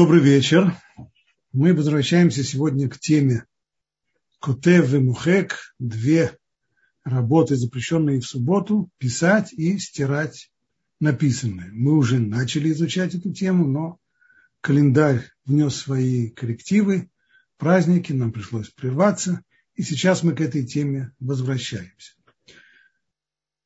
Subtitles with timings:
[0.00, 0.76] Добрый вечер.
[1.52, 3.46] Мы возвращаемся сегодня к теме
[4.38, 6.38] Котев и Мухек, две
[7.02, 10.52] работы, запрещенные в субботу, писать и стирать
[11.00, 11.70] написанное.
[11.72, 13.98] Мы уже начали изучать эту тему, но
[14.60, 17.10] календарь внес свои коррективы,
[17.56, 19.42] праздники, нам пришлось прерваться,
[19.74, 22.12] и сейчас мы к этой теме возвращаемся.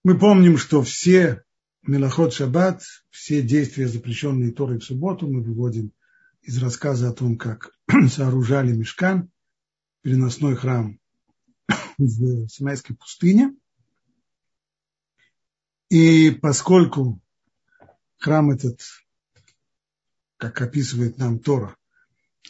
[0.02, 1.42] Мы помним, что все
[1.82, 5.92] Мелоход Шаббат, все действия, запрещенные Торой в субботу, мы выводим
[6.42, 7.72] из рассказа о том, как
[8.10, 9.30] сооружали мешкан,
[10.02, 10.98] переносной храм
[11.98, 13.54] в Синайской пустыне.
[15.88, 17.20] И поскольку
[18.18, 18.80] храм этот,
[20.36, 21.76] как описывает нам Тора,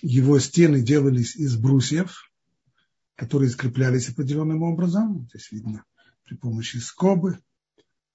[0.00, 2.30] его стены делались из брусьев,
[3.14, 5.28] которые скреплялись определенным образом.
[5.28, 5.84] Здесь видно
[6.24, 7.38] при помощи скобы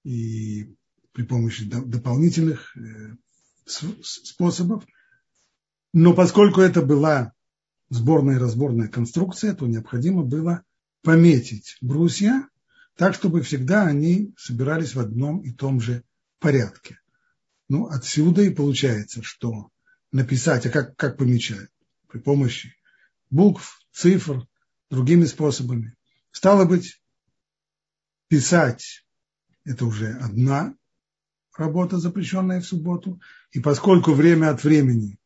[0.02, 0.74] и
[1.12, 3.14] при помощи дополнительных э,
[3.64, 4.84] способов–
[5.92, 7.32] но поскольку это была
[7.90, 10.62] сборная и разборная конструкция, то необходимо было
[11.02, 12.48] пометить брусья
[12.96, 16.02] так, чтобы всегда они собирались в одном и том же
[16.40, 16.98] порядке.
[17.68, 19.70] Ну, отсюда и получается, что
[20.10, 21.70] написать, а как, как помечают?
[22.08, 22.74] При помощи
[23.30, 24.46] букв, цифр,
[24.90, 25.94] другими способами.
[26.30, 27.00] Стало быть,
[28.28, 29.06] писать–
[29.64, 30.74] это уже одна
[31.56, 33.20] работа, запрещенная в субботу.
[33.52, 35.18] И поскольку время от времени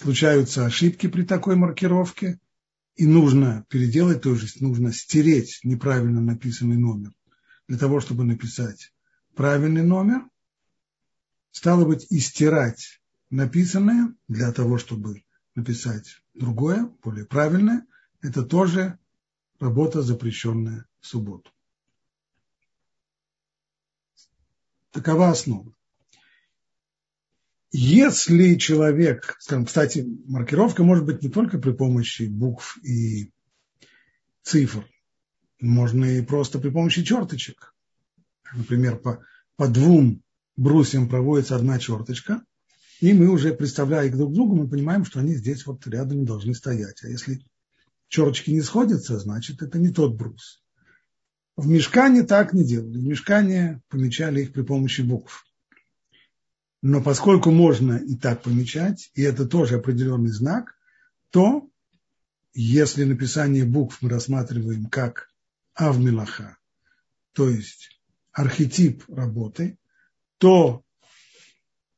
[0.00, 2.38] случаются ошибки при такой маркировке,
[2.94, 7.12] и нужно переделать, то есть нужно стереть неправильно написанный номер
[7.66, 8.92] для того, чтобы написать
[9.34, 10.22] правильный номер.
[11.50, 17.86] Стало быть, и стирать написанное для того, чтобы написать другое, более правильное,
[18.20, 18.98] это тоже
[19.58, 21.50] работа, запрещенная в субботу.
[24.90, 25.72] Такова основа.
[27.70, 33.30] Если человек, скажем, кстати, маркировка может быть не только при помощи букв и
[34.42, 34.86] цифр,
[35.60, 37.74] можно и просто при помощи черточек.
[38.54, 39.22] Например, по,
[39.56, 40.22] по двум
[40.56, 42.42] брусьям проводится одна черточка,
[43.00, 46.24] и мы уже, представляя их друг к другу, мы понимаем, что они здесь вот рядом
[46.24, 47.04] должны стоять.
[47.04, 47.44] А если
[48.08, 50.62] черточки не сходятся, значит, это не тот брус.
[51.56, 52.98] В мешкане так не делали.
[52.98, 55.44] В мешкане помечали их при помощи букв.
[56.80, 60.76] Но поскольку можно и так помечать, и это тоже определенный знак,
[61.30, 61.68] то
[62.54, 65.28] если написание букв мы рассматриваем как
[65.74, 66.56] авмилаха,
[67.32, 68.00] то есть
[68.32, 69.78] архетип работы,
[70.38, 70.84] то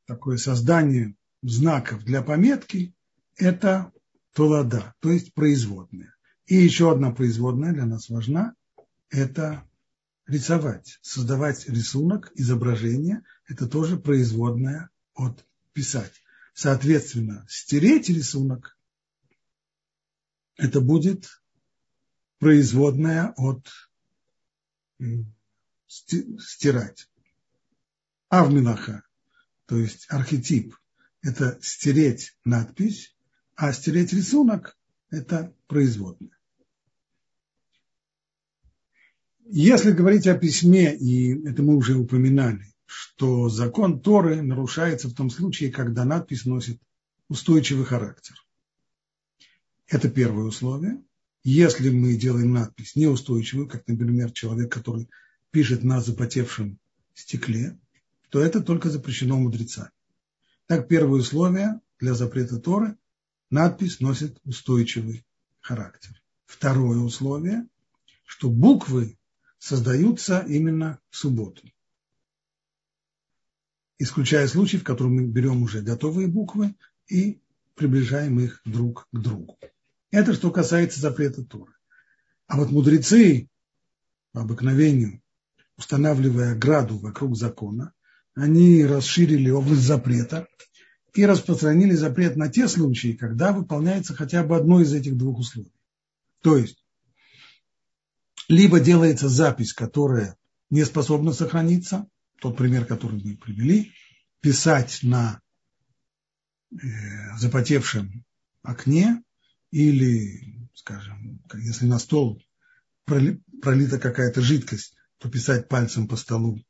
[0.05, 2.93] такое создание знаков для пометки–
[3.37, 3.91] это
[4.33, 6.15] толада, то есть производная.
[6.45, 8.55] И еще одна производная для нас важна–
[9.09, 9.63] это
[10.27, 16.13] рисовать, создавать рисунок, изображение– это тоже производная от писать.
[16.53, 18.77] Соответственно, стереть рисунок–
[20.57, 21.41] это будет
[22.39, 23.67] производная от
[25.87, 27.09] стирать.
[28.29, 29.03] Авмилаха,
[29.65, 30.75] то есть архетип,
[31.21, 33.15] это стереть надпись,
[33.55, 34.77] а стереть рисунок–
[35.09, 36.40] это производная.
[39.45, 45.29] Если говорить о письме, и это мы уже упоминали, что закон Торы нарушается в том
[45.29, 46.79] случае, когда надпись носит
[47.27, 48.35] устойчивый характер.
[49.87, 51.03] Это первое условие.
[51.43, 55.09] Если мы делаем надпись неустойчивую, как, например, человек, который
[55.51, 56.79] пишет на запотевшем
[57.13, 57.77] стекле,
[58.29, 59.91] то это только запрещено мудрецами.
[60.67, 62.95] Так, первое условие для запрета Торы–
[63.51, 65.25] надпись носит устойчивый
[65.59, 66.19] характер.
[66.45, 67.67] Второе условие,
[68.25, 69.17] что буквы
[69.61, 71.61] создаются именно в субботу.
[73.99, 76.75] Исключая случай, в котором мы берем уже готовые буквы
[77.07, 77.39] и
[77.75, 79.59] приближаем их друг к другу.
[80.09, 81.73] Это что касается запрета Торы.
[82.47, 83.49] А вот мудрецы
[84.31, 85.21] по обыкновению,
[85.77, 87.93] устанавливая граду вокруг закона,
[88.33, 90.47] они расширили область запрета
[91.13, 95.75] и распространили запрет на те случаи, когда выполняется хотя бы одно из этих двух условий.
[96.41, 96.80] То есть
[98.51, 100.35] либо делается запись, которая
[100.69, 102.07] не способна сохраниться,
[102.41, 103.93] тот пример, который мы привели,
[104.41, 105.39] писать на
[106.71, 106.77] э,
[107.37, 108.25] запотевшем
[108.61, 109.23] окне
[109.71, 112.43] или, скажем, если на стол
[113.05, 116.61] пролита какая-то жидкость, то писать пальцем по столу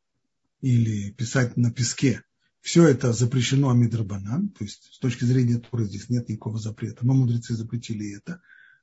[0.61, 2.21] или писать на песке.
[2.59, 7.15] Все это запрещено амидрабанан, то есть с точки зрения Торы здесь нет никакого запрета, но
[7.15, 8.39] мудрецы запретили это.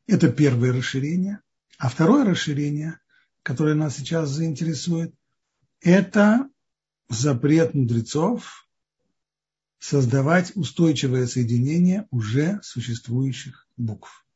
[0.08, 1.42] Это первое расширение.
[1.76, 2.98] А второе расширение,
[3.42, 5.14] которое нас сейчас заинтересует,
[5.80, 6.48] это
[7.08, 8.68] запрет мудрецов
[9.78, 14.26] создавать устойчивое соединение уже существующих букв.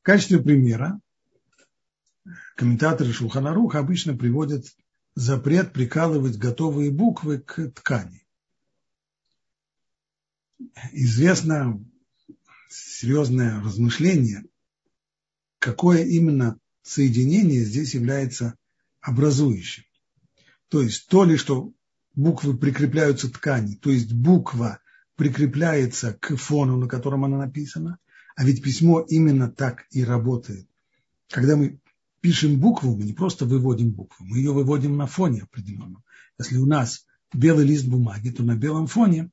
[0.00, 1.00] В качестве примера
[2.54, 4.66] комментаторы Шулханаруха обычно приводят
[5.16, 8.24] запрет прикалывать готовые буквы к ткани.
[10.92, 11.82] Известно
[12.68, 14.44] серьезное размышление,
[15.66, 18.54] какое именно соединение здесь является
[19.00, 19.82] образующим.
[20.68, 21.72] То есть то ли, что
[22.14, 24.78] буквы прикрепляются к ткани, то есть буква
[25.16, 27.98] прикрепляется к фону, на котором она написана,
[28.36, 30.68] а ведь письмо именно так и работает.
[31.30, 31.80] Когда мы
[32.20, 36.04] пишем букву, мы не просто выводим букву, мы ее выводим на фоне определенном.
[36.38, 39.32] Если у нас белый лист бумаги, то на белом фоне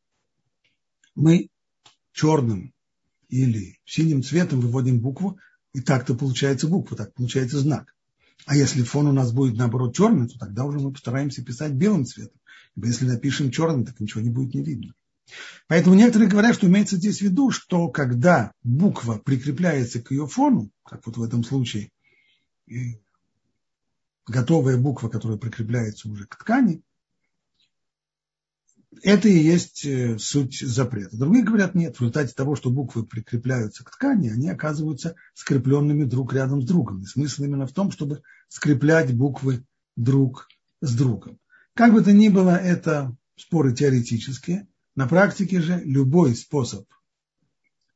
[1.14, 1.50] мы
[2.12, 2.74] черным
[3.30, 5.38] или синим цветом выводим букву,
[5.74, 7.96] и так-то получается буква, так получается знак.
[8.46, 12.06] А если фон у нас будет, наоборот, черный, то тогда уже мы постараемся писать белым
[12.06, 12.40] цветом.
[12.76, 14.94] Ибо если напишем черным, так ничего не будет не видно.
[15.68, 20.70] Поэтому некоторые говорят, что имеется здесь в виду, что когда буква прикрепляется к ее фону,
[20.84, 21.90] как вот в этом случае
[24.26, 26.82] готовая буква, которая прикрепляется уже к ткани,
[29.02, 31.18] это и есть э, суть запрета.
[31.18, 36.34] Другие говорят, нет, в результате того, что буквы прикрепляются к ткани, они оказываются скрепленными друг
[36.34, 37.02] рядом с другом.
[37.02, 40.48] И смысл именно в том, чтобы скреплять буквы друг
[40.82, 41.40] с другом.
[41.74, 44.68] Как бы то ни было, это споры теоретические.
[44.96, 46.86] На практике же любой способ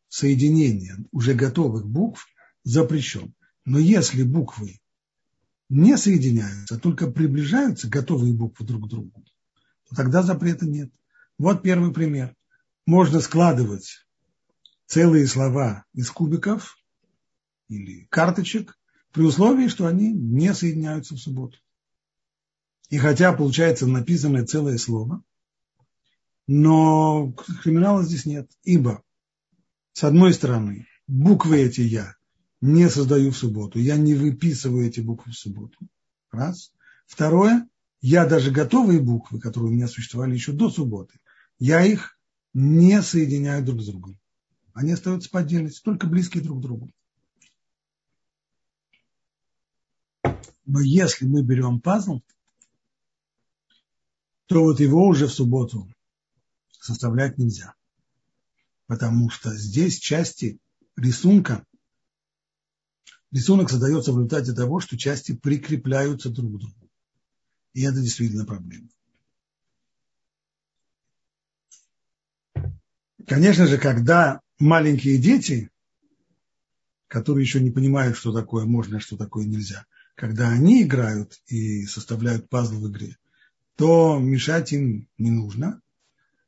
[0.10, 2.28] соединения уже готовых букв
[2.64, 3.34] запрещен.
[3.66, 4.80] Но если буквы
[5.70, 9.24] не соединяются, а только приближаются готовые буквы друг к другу,
[9.90, 10.92] то тогда запрета нет.
[11.38, 12.36] Вот первый пример.
[12.86, 14.08] Можно складывать
[14.86, 16.78] целые слова из кубиков
[17.68, 18.78] или карточек
[19.12, 21.58] при условии, что они не соединяются в субботу.
[22.90, 25.22] И хотя получается написанное целое слово,
[26.48, 28.50] но криминала здесь нет.
[28.64, 29.04] Ибо,
[29.92, 32.16] с одной стороны, буквы эти я
[32.62, 33.80] не создаю в субботу.
[33.80, 35.78] Я не выписываю эти буквы в субботу.
[36.32, 36.72] Раз.
[37.06, 37.68] Второе.
[38.02, 41.20] Я даже готовые буквы, которые у меня существовали еще до субботы,
[41.60, 42.20] я их
[42.54, 44.20] не соединяю друг с другом.
[44.74, 46.92] Они остаются по отдельности, только близкие друг к другу.
[50.66, 52.22] Но если мы берем пазл,
[54.46, 55.88] то вот его уже в субботу
[56.70, 57.74] составлять нельзя.
[58.86, 60.60] Потому что здесь части
[60.96, 61.66] рисунка
[63.32, 66.87] Рисунок создается в результате того, что части прикрепляются друг к другу.
[67.78, 68.90] И это действительно проблема.
[73.28, 75.70] Конечно же, когда маленькие дети,
[77.08, 79.86] которые еще не понимают, что такое можно, а что такое нельзя,
[80.16, 83.16] когда они играют и составляют пазл в игре,
[83.76, 85.80] то мешать им не нужно.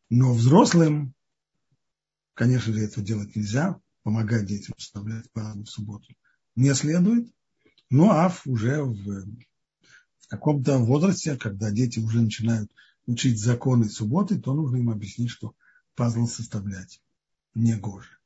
[0.09, 1.13] Но взрослым,
[2.33, 6.11] конечно же, это делать нельзя, помогать детям составлять пазл в субботу
[6.55, 7.31] не следует.
[7.91, 9.27] Ну, а уже в,
[10.29, 12.71] в каком-то возрасте, когда дети уже начинают
[13.07, 15.55] учить законы субботы, то нужно им объяснить, что
[15.95, 17.01] пазл составлять
[17.55, 18.19] не гоже.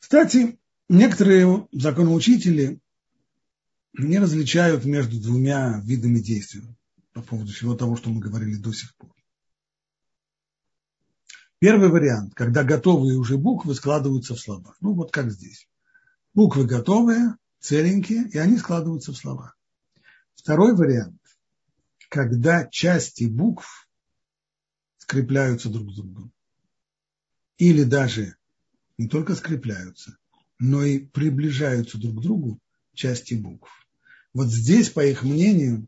[0.00, 0.58] Кстати,
[0.88, 2.80] некоторые законоучители
[3.92, 6.66] не различают между двумя видами действий
[7.12, 9.14] по поводу всего того, что мы говорили до сих пор.
[11.60, 14.74] Первый вариант, когда готовые уже буквы складываются в слова.
[14.80, 15.68] Ну, вот как здесь.
[16.34, 19.53] Буквы готовые, целенькие, и они складываются в слова.
[20.44, 21.22] Второй вариант,
[22.10, 23.88] когда части букв
[24.98, 26.34] скрепляются друг с другом.
[27.56, 28.36] Или даже
[28.98, 30.18] не только скрепляются,
[30.58, 32.60] но и приближаются друг к другу
[32.92, 33.70] части букв.
[34.34, 35.86] Вот здесь, по их мнению,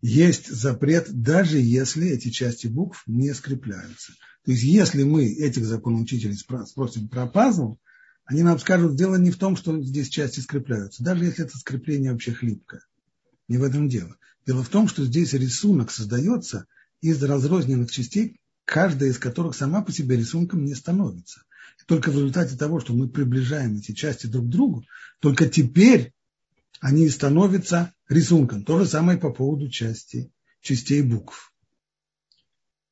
[0.00, 4.14] есть запрет, даже если эти части букв не скрепляются.
[4.46, 7.76] То есть, если мы этих законоучителей спросим про пазл,
[8.24, 12.12] они нам скажут, дело не в том, что здесь части скрепляются, даже если это скрепление
[12.12, 12.80] вообще хлипкое.
[13.48, 14.16] Не в этом дело.
[14.46, 16.66] Дело в том, что здесь рисунок создается
[17.00, 21.42] из разрозненных частей, каждая из которых сама по себе рисунком не становится.
[21.80, 24.84] И только в результате того, что мы приближаем эти части друг к другу,
[25.20, 26.12] только теперь
[26.80, 28.64] они становятся рисунком.
[28.64, 31.52] То же самое по поводу части, частей букв.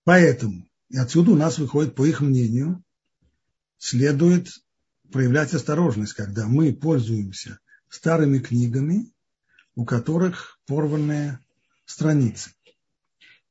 [0.04, 2.82] Поэтому, и отсюда у нас выходит, по их мнению,
[3.78, 4.48] следует
[5.10, 7.58] проявлять осторожность, когда мы пользуемся
[7.88, 9.12] старыми книгами,
[9.76, 11.38] у которых порванные
[11.84, 12.50] страницы.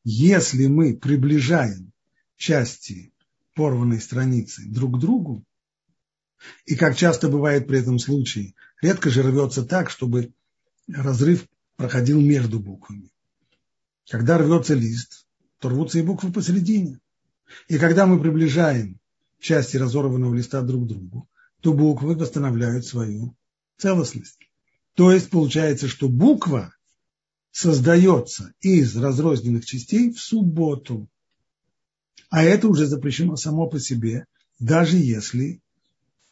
[0.03, 1.93] Если мы приближаем
[2.35, 3.13] части
[3.55, 5.43] порванной страницы друг к другу,
[6.65, 10.33] и как часто бывает при этом случае, редко же рвется так, чтобы
[10.87, 13.09] разрыв проходил между буквами.
[14.09, 15.25] Когда рвется лист,
[15.59, 16.99] то рвутся и буквы посередине.
[17.67, 18.99] И когда мы приближаем
[19.39, 21.29] части разорванного листа друг к другу,
[21.61, 23.35] то буквы восстанавливают свою
[23.77, 24.39] целостность.
[24.95, 26.73] То есть получается, что буква
[27.51, 31.07] создается из разрозненных частей в субботу.
[32.29, 34.25] А это уже запрещено само по себе,
[34.59, 35.61] даже если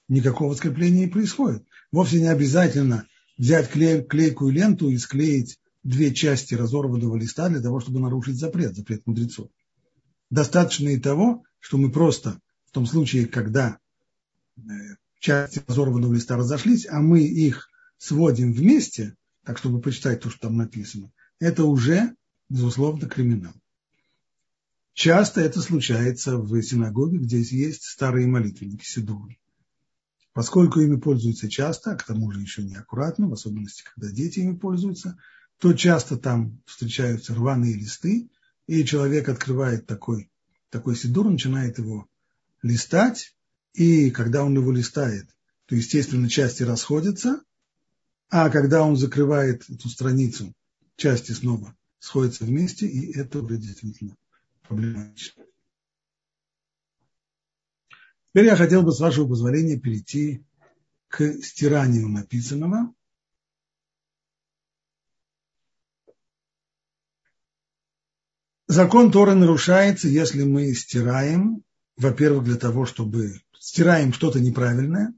[0.07, 1.63] никакого скрепления не происходит.
[1.91, 7.81] Вовсе не обязательно взять клей, клейкую ленту и склеить две части разорванного листа для того,
[7.81, 9.49] чтобы нарушить запрет, запрет мудрецов.
[10.29, 13.77] Достаточно и того, что мы просто в том случае, когда
[14.57, 14.61] э,
[15.19, 17.69] части разорванного листа разошлись, а мы их
[18.03, 22.15] сводим вместе, так чтобы почитать то, что там написано, это уже,
[22.49, 23.53] безусловно, криминал.
[24.93, 29.39] Часто это случается в синагоге, где есть старые молитвенники, сидуры.
[30.33, 34.57] Поскольку ими пользуются часто, а к тому же еще неаккуратно, в особенности, когда дети ими
[34.57, 35.17] пользуются,
[35.57, 38.29] то часто там встречаются рваные листы,
[38.67, 40.29] и человек открывает такой,
[40.69, 42.09] такой сидур, начинает его
[42.63, 43.33] листать,
[43.73, 45.29] и когда он его листает,
[45.67, 47.41] то, естественно, части расходятся,
[48.35, 50.55] а когда он закрывает эту страницу,
[50.95, 54.17] части снова сходятся вместе, и это уже действительно
[54.63, 55.43] проблематично.
[58.31, 60.43] Теперь я хотел бы, с вашего позволения, перейти
[61.09, 62.91] к стиранию написанного.
[68.65, 71.63] Закон Торы нарушается, если мы стираем,
[71.97, 75.13] во-первых, для того, чтобы стираем что-то неправильное,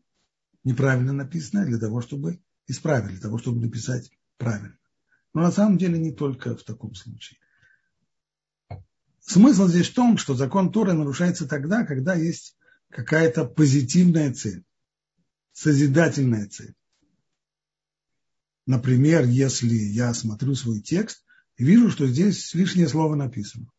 [0.66, 4.78] неправильно написанное, для того, чтобы исправить, для того, чтобы написать правильно.
[5.34, 7.40] Но на самом деле не только в таком случае.
[9.20, 12.56] Смысл здесь в том, что закон Торы нарушается тогда, когда есть
[12.90, 14.64] какая-то позитивная цель,
[15.52, 16.76] созидательная цель.
[18.68, 21.24] Например, если я смотрю свой текст
[21.58, 23.70] и вижу, что здесь лишнее слово написано.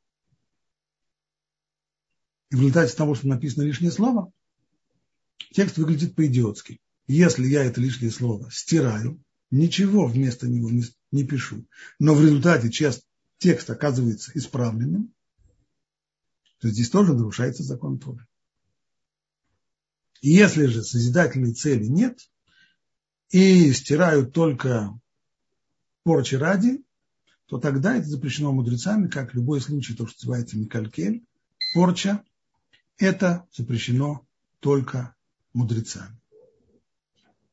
[2.50, 4.33] И в результате того, что написано лишнее слово,
[5.52, 6.81] текст выглядит по-идиотски.
[7.06, 11.66] Если я это лишнее слово стираю, ничего вместо него не, не пишу,
[11.98, 13.06] но в результате часть,
[13.38, 15.12] текст оказывается исправленным,
[16.58, 18.26] то здесь тоже нарушается закон Торы.
[20.22, 22.18] Если же созидательной цели нет,
[23.30, 24.98] и стирают только
[26.02, 26.82] порчи ради,
[27.46, 31.25] то тогда это запрещено мудрецами, как любой случай, то, что называется Микалькель,
[31.75, 32.25] порча,
[32.98, 34.26] это запрещено
[34.60, 35.14] только
[35.52, 36.18] мудрецами.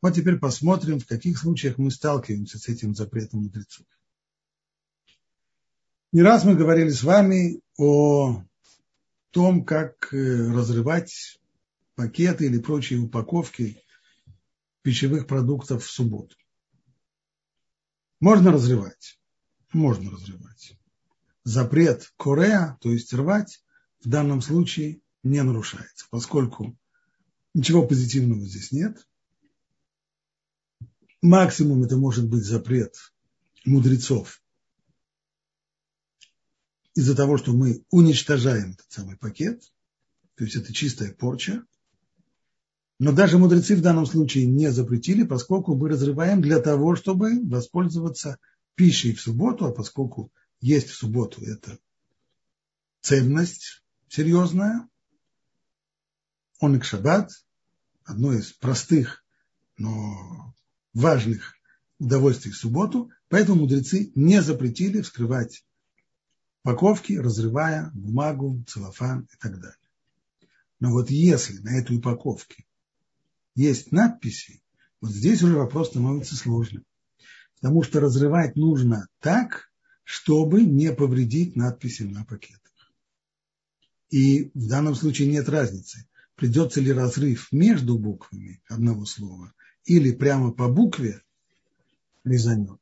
[0.03, 3.85] Вот теперь посмотрим, в каких случаях мы сталкиваемся с этим запретом мудрецов.
[6.11, 8.43] Не раз мы говорили с вами о
[9.31, 10.17] том, как э,
[10.51, 11.39] разрывать
[11.95, 13.81] пакеты или прочие упаковки
[14.81, 16.35] пищевых продуктов в субботу.
[18.19, 19.17] Можно разрывать?
[19.71, 20.73] Можно разрывать.
[21.45, 23.63] Запрет корея, то есть рвать,
[24.03, 26.77] в данном случае не нарушается, поскольку
[27.53, 29.07] ничего позитивного здесь нет.
[31.23, 32.97] Максимум это может быть запрет
[33.63, 34.41] мудрецов.
[36.95, 39.63] Из-за того, что мы уничтожаем этот самый пакет,
[40.35, 41.63] то есть это чистая порча,
[42.99, 48.37] но даже мудрецы в данном случае не запретили, поскольку мы разрываем для того, чтобы воспользоваться
[48.75, 51.79] пищей в субботу, а поскольку есть в субботу это
[52.99, 54.89] ценность серьезная,
[56.59, 57.31] он и шаббат,
[58.03, 59.23] одно из простых,
[59.77, 60.53] но
[60.93, 61.55] важных
[61.99, 65.63] удовольствий в субботу, поэтому мудрецы не запретили вскрывать
[66.63, 69.77] упаковки, разрывая бумагу, целлофан и так далее.
[70.79, 72.65] Но вот если на этой упаковке
[73.55, 74.61] есть надписи,
[75.01, 76.85] вот здесь уже вопрос становится сложным.
[77.55, 79.71] Потому что разрывать нужно так,
[80.03, 82.61] чтобы не повредить надписи на пакетах.
[84.09, 89.53] И в данном случае нет разницы, придется ли разрыв между буквами одного слова
[89.85, 91.21] или прямо по букве
[92.23, 92.79] резанет.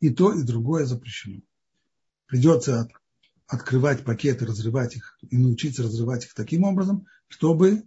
[0.00, 1.40] И то, и другое запрещено.
[2.26, 2.90] Придется от,
[3.46, 7.84] открывать пакеты, разрывать их и научиться разрывать их таким образом, чтобы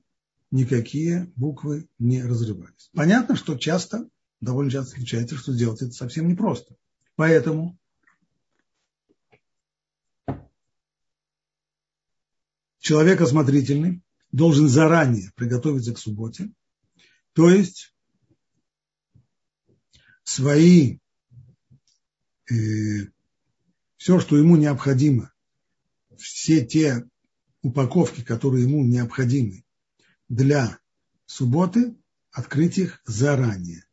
[0.51, 2.89] никакие буквы не разрывались.
[2.93, 6.75] Понятно, что часто, довольно часто случается, что сделать это совсем непросто.
[7.15, 7.77] Поэтому
[12.79, 14.01] человек осмотрительный
[14.31, 16.51] должен заранее приготовиться к субботе,
[17.33, 17.93] то есть
[20.27, 20.99] свои,
[22.51, 22.53] э,
[23.95, 25.31] все, что ему необходимо,
[26.17, 27.07] все те
[27.61, 29.63] упаковки, которые ему необходимы
[30.27, 30.79] для
[31.25, 31.95] субботы
[32.31, 33.85] открыть их заранее.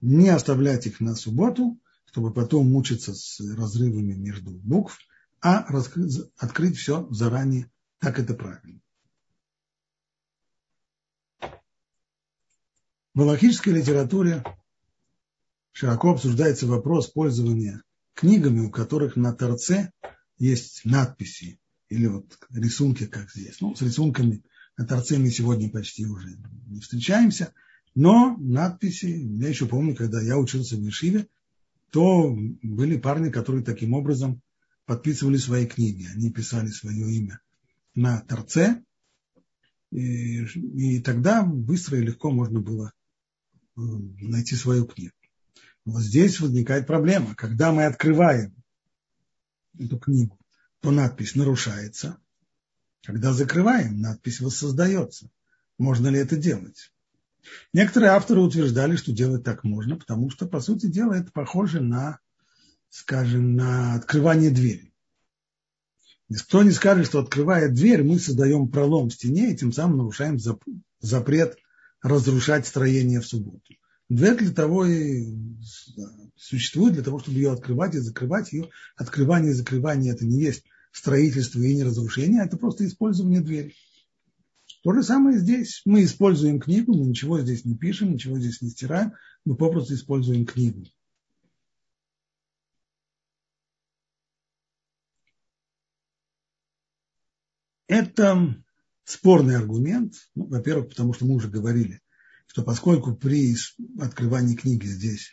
[0.00, 4.98] Не оставлять их на субботу, чтобы потом мучиться с разрывами между букв,
[5.40, 8.80] а раскрыть, открыть все заранее так это правильно.
[13.12, 14.42] В логической литературе
[15.74, 17.82] широко обсуждается вопрос пользования
[18.14, 19.90] книгами, у которых на торце
[20.38, 23.60] есть надписи или вот рисунки, как здесь.
[23.60, 24.44] Ну, с рисунками
[24.78, 26.38] на торце мы сегодня почти уже
[26.68, 27.52] не встречаемся,
[27.94, 31.26] но надписи, я еще помню, когда я учился в Мишиве,
[31.90, 34.40] то были парни, которые таким образом
[34.86, 36.06] подписывали свои книги.
[36.14, 37.40] Они писали свое имя
[37.96, 38.82] на торце,
[39.90, 42.92] и, и тогда быстро и легко можно было
[43.76, 45.14] э, найти свою книгу.
[45.84, 47.34] Вот здесь возникает проблема.
[47.34, 48.54] Когда мы открываем
[49.78, 50.38] эту книгу,
[50.80, 52.18] то надпись нарушается.
[53.02, 55.30] Когда закрываем, надпись воссоздается.
[55.78, 56.90] Можно ли это делать?
[57.74, 62.18] Некоторые авторы утверждали, что делать так можно, потому что, по сути дела, это похоже на,
[62.88, 64.94] скажем, на открывание двери.
[66.30, 70.38] Никто не скажет, что открывая дверь, мы создаем пролом в стене и тем самым нарушаем
[71.00, 71.58] запрет
[72.00, 73.74] разрушать строение в субботу.
[74.08, 75.34] Дверь для того и
[76.36, 78.52] существует, для того, чтобы ее открывать и закрывать.
[78.52, 83.40] Ее открывание и закрывание это не есть строительство и не разрушение, а это просто использование
[83.40, 83.74] двери.
[84.82, 85.80] То же самое здесь.
[85.86, 90.44] Мы используем книгу, мы ничего здесь не пишем, ничего здесь не стираем, мы попросту используем
[90.44, 90.84] книгу.
[97.86, 98.62] Это
[99.04, 102.00] спорный аргумент, ну, во-первых, потому что мы уже говорили,
[102.54, 103.56] что поскольку при
[103.98, 105.32] открывании книги здесь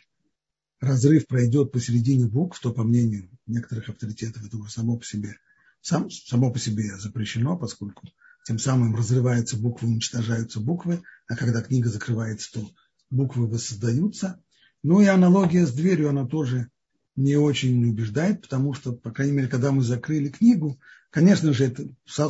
[0.80, 5.36] разрыв пройдет посередине букв, то, по мнению некоторых авторитетов, это уже само по себе,
[5.80, 8.08] сам, само по себе запрещено, поскольку
[8.44, 12.68] тем самым разрываются буквы, уничтожаются буквы, а когда книга закрывается, то
[13.08, 14.42] буквы воссоздаются.
[14.82, 16.72] Ну и аналогия с дверью, она тоже
[17.16, 20.78] не очень убеждает, потому что, по крайней мере, когда мы закрыли книгу,
[21.10, 21.88] конечно же, это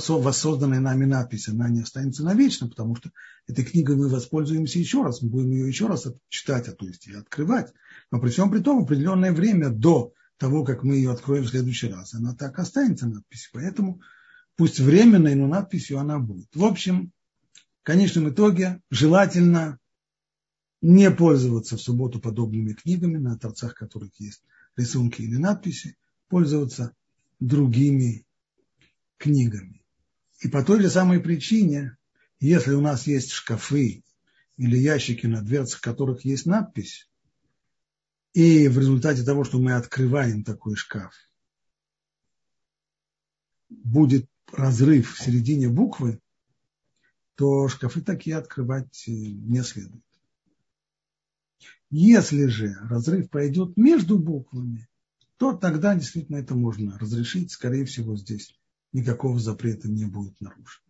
[0.09, 3.11] воссозданная нами надпись, она не останется навечно, потому что
[3.47, 7.07] этой книгой мы воспользуемся еще раз, мы будем ее еще раз читать, а то есть
[7.07, 7.73] и открывать.
[8.11, 11.89] Но при всем при том, определенное время до того, как мы ее откроем в следующий
[11.89, 13.49] раз, она так останется надпись.
[13.53, 14.01] Поэтому
[14.57, 16.49] пусть временной, но надписью она будет.
[16.55, 17.13] В общем,
[17.83, 19.79] в конечном итоге желательно
[20.81, 24.43] не пользоваться в субботу подобными книгами, на торцах которых есть
[24.77, 25.97] рисунки или надписи,
[26.29, 26.95] пользоваться
[27.41, 28.25] другими
[29.19, 29.85] книгами.
[30.41, 31.97] И по той же самой причине,
[32.41, 34.03] если у нас есть шкафы
[34.57, 37.09] или ящики на дверцах, которых есть надпись,
[38.33, 41.15] и в результате того, что мы открываем такой шкаф,
[43.69, 46.21] будет разрыв в середине буквы,
[47.35, 50.05] то шкафы такие открывать не следует.
[51.95, 54.89] Если же разрыв пойдет между буквами,
[55.37, 57.53] то тогда действительно это можно разрешить.
[57.53, 58.59] Скорее всего, здесь
[58.95, 60.83] никакого запрета не будет нарушен.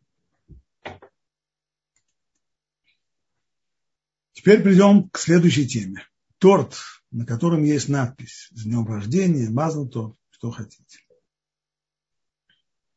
[4.33, 6.07] Теперь придем к следующей теме.
[6.39, 6.77] Торт,
[7.11, 11.01] на котором есть надпись «С днем рождения», «Мазл торт», что хотите.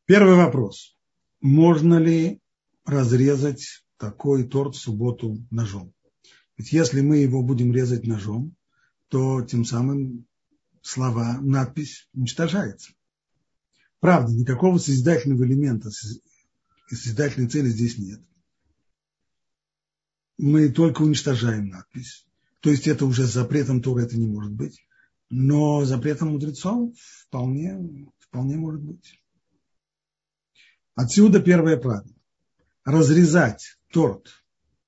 [0.05, 0.95] Первый вопрос.
[1.41, 2.39] Можно ли
[2.85, 5.94] разрезать такой торт в субботу ножом?
[6.57, 8.55] Ведь если мы его будем резать ножом,
[9.09, 10.25] то тем самым
[10.81, 12.93] слова, надпись уничтожается.
[13.99, 15.89] Правда, никакого созидательного элемента
[16.87, 18.21] созидательной цели здесь нет.
[20.37, 22.27] Мы только уничтожаем надпись.
[22.59, 24.85] То есть это уже запретом Тора это не может быть.
[25.29, 29.21] Но запретом мудрецов вполне, вполне может быть.
[30.93, 32.13] Отсюда первое правило.
[32.83, 34.44] Разрезать торт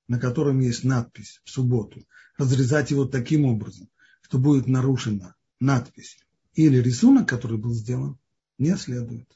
[0.08, 2.04] на котором есть надпись в субботу,
[2.36, 3.88] разрезать его таким образом,
[4.22, 6.18] что будет нарушена надпись
[6.54, 8.18] или рисунок, который был сделан,
[8.58, 9.28] не следует.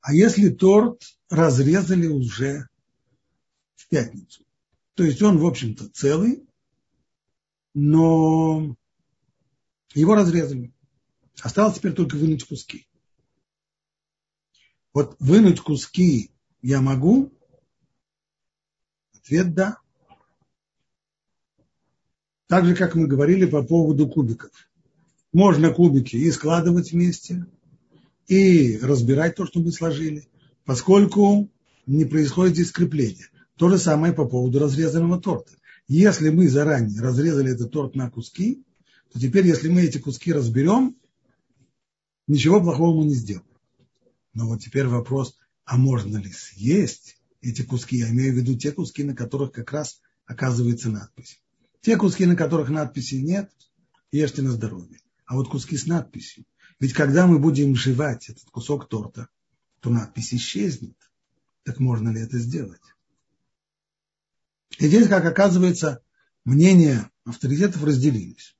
[0.00, 2.68] А если торт разрезали уже
[3.74, 4.44] в пятницу,
[4.94, 6.44] то есть он, в общем-то, целый,
[7.74, 8.76] но
[9.94, 10.72] его разрезали.
[11.42, 12.88] Осталось теперь только вынуть куски.
[14.94, 16.30] Вот вынуть куски
[16.62, 17.35] я могу,
[19.26, 19.78] Ответ– да.
[22.46, 24.52] Так же, как мы говорили по поводу кубиков.
[25.32, 27.44] Можно кубики и складывать вместе,
[28.28, 30.28] и разбирать то, что мы сложили,
[30.64, 31.50] поскольку
[31.86, 33.30] не происходит здесь.
[33.56, 35.54] То же самое по поводу разрезанного торта.
[35.88, 38.62] Если мы заранее разрезали этот торт на куски,
[39.12, 40.96] то теперь, если мы эти куски разберем,
[42.28, 43.46] ничего плохого мы не сделаем.
[44.34, 47.98] Но вот теперь вопрос, а можно ли съесть эти куски.
[47.98, 51.42] Я имею в виду те куски, на которых как раз оказывается надпись.
[51.80, 53.50] Те куски, на которых надписи нет,
[54.10, 55.00] ешьте на здоровье.
[55.24, 56.44] А вот куски с надписью.
[56.80, 59.28] Ведь когда мы будем жевать этот кусок торта,
[59.80, 60.96] то надпись исчезнет.
[61.62, 62.80] Так можно ли это сделать?
[64.78, 66.02] И здесь, как оказывается,
[66.44, 68.56] мнения авторитетов разделились.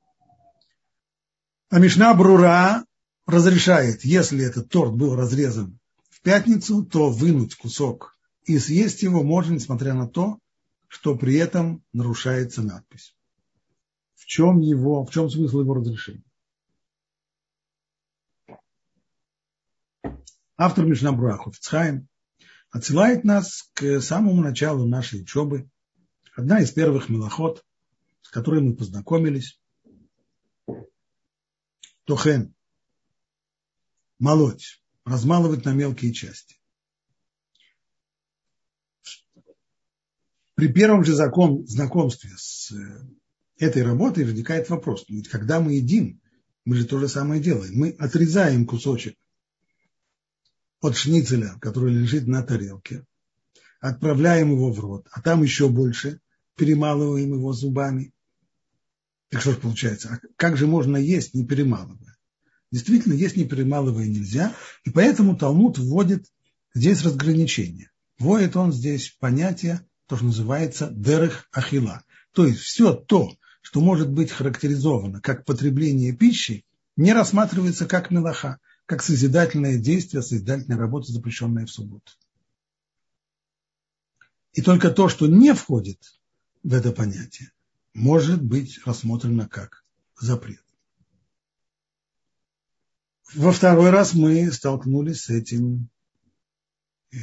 [1.68, 2.84] А Мишна Брура
[3.26, 8.15] разрешает, если этот торт был разрезан в пятницу, то вынуть кусок
[8.46, 10.38] и съесть его можно, несмотря на то,
[10.86, 13.14] что при этом нарушается надпись.
[14.14, 16.22] В чем его, в чем смысл его разрешения?
[20.56, 22.08] Автор Мишнабруа Хофицхайм
[22.70, 25.68] отсылает нас к самому началу нашей учебы.
[26.34, 27.64] Одна из первых мелоход,
[28.22, 29.60] с которой мы познакомились.
[32.04, 32.54] Тохен.
[34.18, 34.82] Молоть.
[35.04, 36.55] Размалывать на мелкие части.
[40.56, 43.08] При первом же закон, знакомстве с э,
[43.58, 45.04] этой работой возникает вопрос.
[45.06, 46.18] Ведь когда мы едим,
[46.64, 47.74] мы же то же самое делаем.
[47.74, 49.16] Мы отрезаем кусочек
[50.80, 53.04] от шницеля, который лежит на тарелке,
[53.80, 56.20] отправляем его в рот, а там еще больше,
[56.56, 58.14] перемалываем его зубами.
[59.28, 60.08] Так что же получается?
[60.08, 62.16] А как же можно есть, не перемалывая?
[62.72, 66.24] Действительно, есть не перемалывая нельзя, и поэтому Талмуд вводит
[66.72, 67.90] здесь разграничение.
[68.18, 72.02] Вводит он здесь понятие, то, что называется дерех ахила.
[72.32, 76.64] То есть все то, что может быть характеризовано как потребление пищи,
[76.96, 82.12] не рассматривается как мелаха как созидательное действие, созидательная работа, запрещенная в субботу.
[84.52, 86.00] И только то, что не входит
[86.62, 87.50] в это понятие,
[87.92, 89.84] может быть рассмотрено как
[90.18, 90.62] запрет.
[93.34, 95.88] Во второй раз мы столкнулись с этим
[97.12, 97.16] э,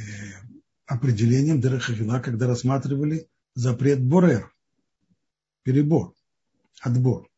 [0.86, 4.52] определением Дерехавила, когда рассматривали запрет Борер,
[5.62, 6.14] перебор,
[6.80, 7.28] отбор.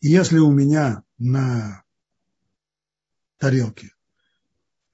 [0.00, 1.82] И если у меня на
[3.38, 3.92] тарелке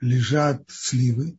[0.01, 1.39] лежат сливы,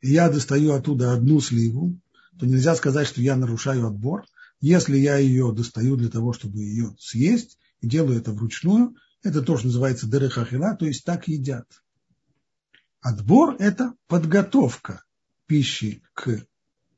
[0.00, 1.98] и я достаю оттуда одну сливу,
[2.38, 4.26] то нельзя сказать, что я нарушаю отбор.
[4.60, 9.66] Если я ее достаю для того, чтобы ее съесть, и делаю это вручную, это тоже
[9.66, 11.66] называется дерехахила, то есть так едят.
[13.08, 15.04] Отбор– это подготовка
[15.46, 16.44] пищи к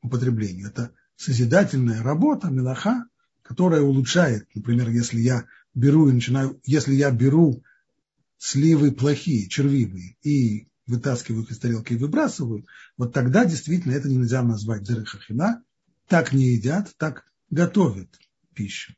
[0.01, 0.69] употреблению.
[0.69, 3.05] Это созидательная работа, мелаха,
[3.43, 5.45] которая улучшает, например, если я
[5.75, 7.63] беру и начинаю, если я беру
[8.39, 12.67] сливы плохие, червивые, и вытаскиваю их из тарелки и выбрасываю,
[12.97, 15.63] вот тогда действительно это нельзя назвать дерехахина.
[16.07, 18.09] Так не едят, так готовят
[18.55, 18.95] пищу.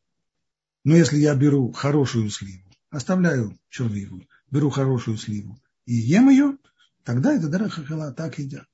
[0.85, 6.57] Но если я беру хорошую сливу, оставляю червивую, беру хорошую сливу и ем ее,
[7.05, 8.67] тогда это дерехахила, так едят.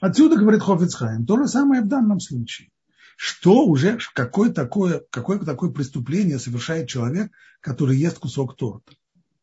[0.00, 2.70] Отсюда, говорит Хофицхайм, то же самое в данном случае.
[3.16, 8.94] Что уже, какое такое, какое такое преступление совершает человек, который ест кусок торта?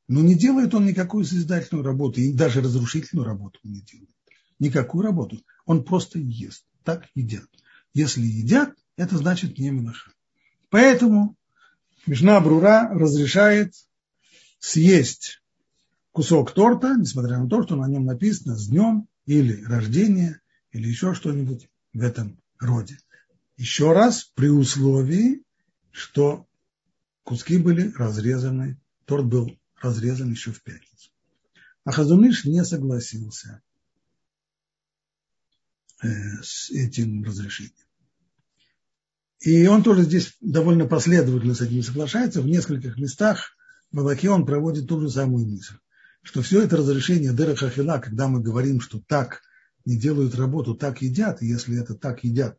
[0.08, 4.10] Но не делает он никакую созидательную работу, и даже разрушительную работу не делает.
[4.60, 5.40] Никакую работу.
[5.66, 6.66] Он просто ест.
[6.84, 7.48] Так едят.
[7.94, 10.12] Если едят, это значит не минаха.
[10.70, 11.38] Поэтому
[12.06, 13.74] Мишна Брура разрешает
[14.60, 15.42] съесть
[16.12, 20.42] кусок торта, несмотря на то, что на нем написано с днем или рождения,
[20.72, 22.98] или еще что-нибудь в этом роде.
[23.58, 25.44] Еще раз, при условии,
[25.92, 26.48] что
[27.24, 31.12] куски были разрезаны, торт был разрезан еще в пятницу.
[31.84, 33.62] А Хазуныш не согласился
[36.02, 36.08] э,
[36.42, 37.74] с этим разрешением.
[39.40, 42.42] И он тоже здесь довольно последовательно с этим соглашается.
[42.42, 43.56] В нескольких местах
[43.92, 45.76] в Аллахе он проводит ту же самую мысль,
[46.30, 49.42] что все это разрешение Дера Хахила, когда мы говорим, что так
[49.84, 52.56] не делают работу, так едят, и если это так едят,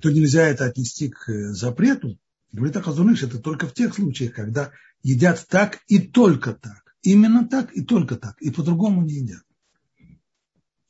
[0.00, 2.18] то нельзя это отнести к э, запрету,
[2.50, 6.96] Говорит Ахазуныш, это только в тех случаях, когда едят так и только так.
[7.02, 8.40] Именно так и только так.
[8.40, 9.42] И по-другому не едят.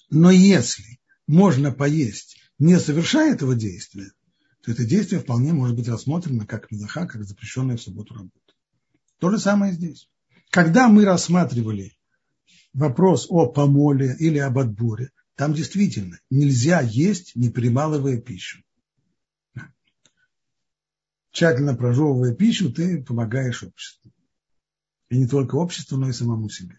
[0.09, 4.13] Но если можно поесть, не совершая этого действия,
[4.63, 8.50] то это действие вполне может быть рассмотрено как мелаха, как запрещенная в субботу работа.
[9.21, 10.09] То же самое здесь.
[10.51, 11.93] Когда мы рассматривали
[12.73, 18.63] вопрос о помоле или об отборе, там действительно нельзя есть, не перемалывая пищу
[21.31, 24.13] тщательно прожевывая пищу, ты помогаешь обществу.
[25.09, 26.77] И не только обществу, но и самому себе.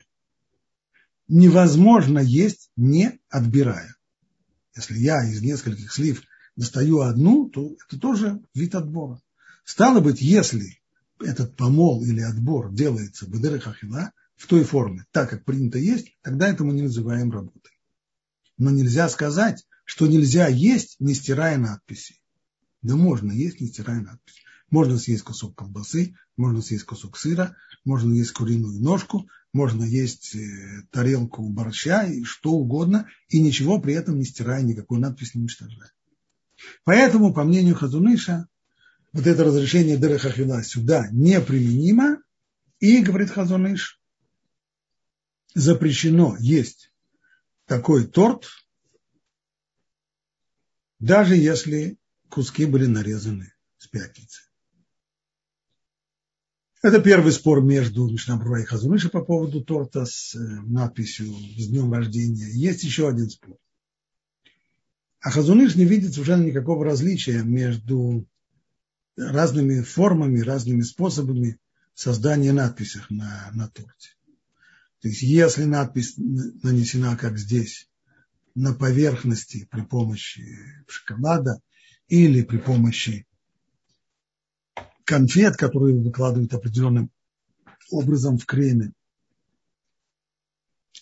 [1.27, 3.95] Невозможно есть, не отбирая.
[4.75, 6.23] Если я из нескольких слив
[6.56, 9.21] достаю одну, то это тоже вид отбора.
[9.63, 10.81] Стало быть, если
[11.21, 16.47] этот помол или отбор делается бедеры хахила в той форме, так как принято есть, тогда
[16.47, 17.71] это мы не называем работой.
[18.57, 22.19] Но нельзя сказать, что нельзя есть, не стирая надписи.
[22.81, 24.41] Да можно есть, не стирая надписи.
[24.69, 30.84] Можно съесть кусок колбасы, можно съесть кусок сыра, можно есть куриную ножку, можно есть э,
[30.91, 35.91] тарелку борща и что угодно, и ничего при этом не стирая, никакую надпись не уничтожая.
[36.84, 38.47] Поэтому, по мнению Хазуныша,
[39.13, 42.21] вот это разрешение Дерехахила сюда неприменимо,
[42.80, 44.02] и, говорит Хазуныш,
[45.54, 46.91] запрещено есть
[47.65, 48.47] такой торт,
[51.00, 51.97] даже если
[52.30, 54.41] куски были нарезаны с пятницы.
[56.82, 61.93] Это первый спор между Мишнабрура и Хазуныша по поводу торта с э, надписью «С днем
[61.93, 62.50] рождения».
[62.50, 63.58] Есть еще один спор.
[65.19, 68.26] А Хазуныш не видит совершенно никакого различия между
[69.17, 71.60] разными формами, разными способами
[71.93, 74.10] создания надписей на, на торте.
[75.02, 77.89] То есть если надпись нанесена, как здесь,
[78.54, 80.43] на поверхности при помощи
[80.88, 81.62] шоколада
[82.08, 83.26] или при помощи
[85.06, 87.12] конфет, которые выкладывают определенным
[87.89, 88.93] образом в креме.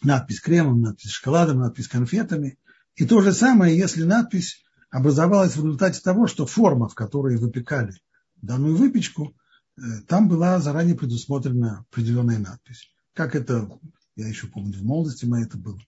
[0.02, 2.58] Надпись кремом, надпись шоколадом, надпись конфетами.
[2.96, 7.94] И то же самое, если надпись образовалась в результате того, что форма, в которой выпекали
[8.42, 9.36] данную выпечку,
[9.78, 12.92] э, там была заранее предусмотрена определенная надпись.
[13.14, 13.70] Как это,
[14.16, 15.80] я еще помню, в молодости моей это было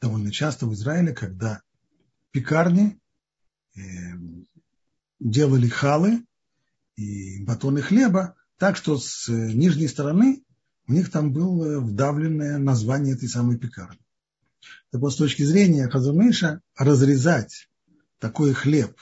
[0.00, 1.62] довольно часто в Израиле, когда
[2.30, 2.98] пекарни
[3.76, 3.80] э,
[5.20, 6.24] делали халы
[6.96, 10.42] и батоны хлеба, так что с нижней стороны
[10.88, 14.00] у них там было вдавленное название этой самой пекарни.
[14.90, 17.68] Так вот, с точки зрения Хазумыша, разрезать
[18.18, 18.96] такой хлеб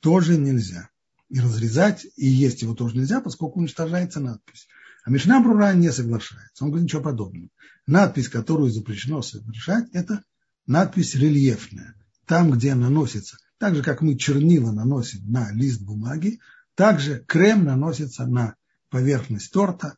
[0.00, 0.90] тоже нельзя.
[1.28, 4.68] И разрезать, и есть его тоже нельзя, поскольку уничтожается надпись.
[5.04, 6.64] А Мишна Брура не соглашается.
[6.64, 7.48] Он говорит ничего подобного.
[7.86, 10.22] Надпись, которую запрещено совершать, это
[10.66, 11.94] надпись рельефная.
[12.26, 16.40] Там, где наносится, так же, как мы чернила наносим на лист бумаги,
[16.74, 18.56] также крем наносится на
[18.90, 19.96] поверхность торта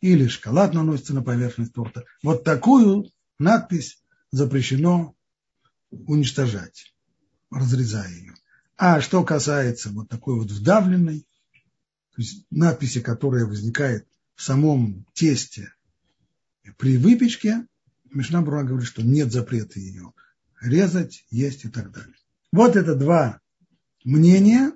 [0.00, 2.04] или шоколад наносится на поверхность торта.
[2.22, 5.14] Вот такую надпись запрещено
[5.90, 6.94] уничтожать,
[7.50, 8.34] разрезая ее.
[8.76, 15.72] А что касается вот такой вот вдавленной, то есть надписи, которая возникает в самом тесте
[16.78, 17.66] при выпечке,
[18.10, 20.12] Мишна Брура говорит, что нет запрета ее
[20.60, 22.16] резать, есть и так далее.
[22.52, 23.40] Вот это два
[24.04, 24.72] мнения,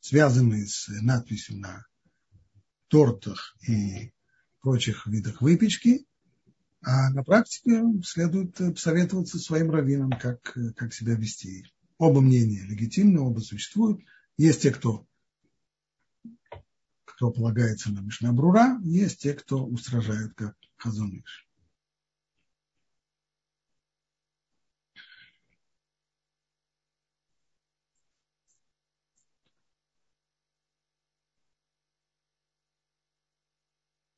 [0.00, 1.86] связанные с надписью на
[2.88, 4.12] тортах и
[4.60, 6.04] прочих видах выпечки,
[6.84, 11.66] а на практике следует советоваться своим раввинам, как, как себя вести.
[11.98, 14.00] Оба мнения легитимны, оба существуют.
[14.36, 15.06] Есть те, кто,
[17.04, 21.46] кто полагается на Мишнабрура, есть те, кто устражают как Хазуныш.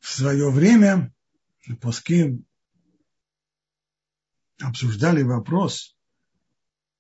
[0.00, 1.12] в свое время
[1.80, 2.44] Пуски
[4.60, 5.96] обсуждали вопрос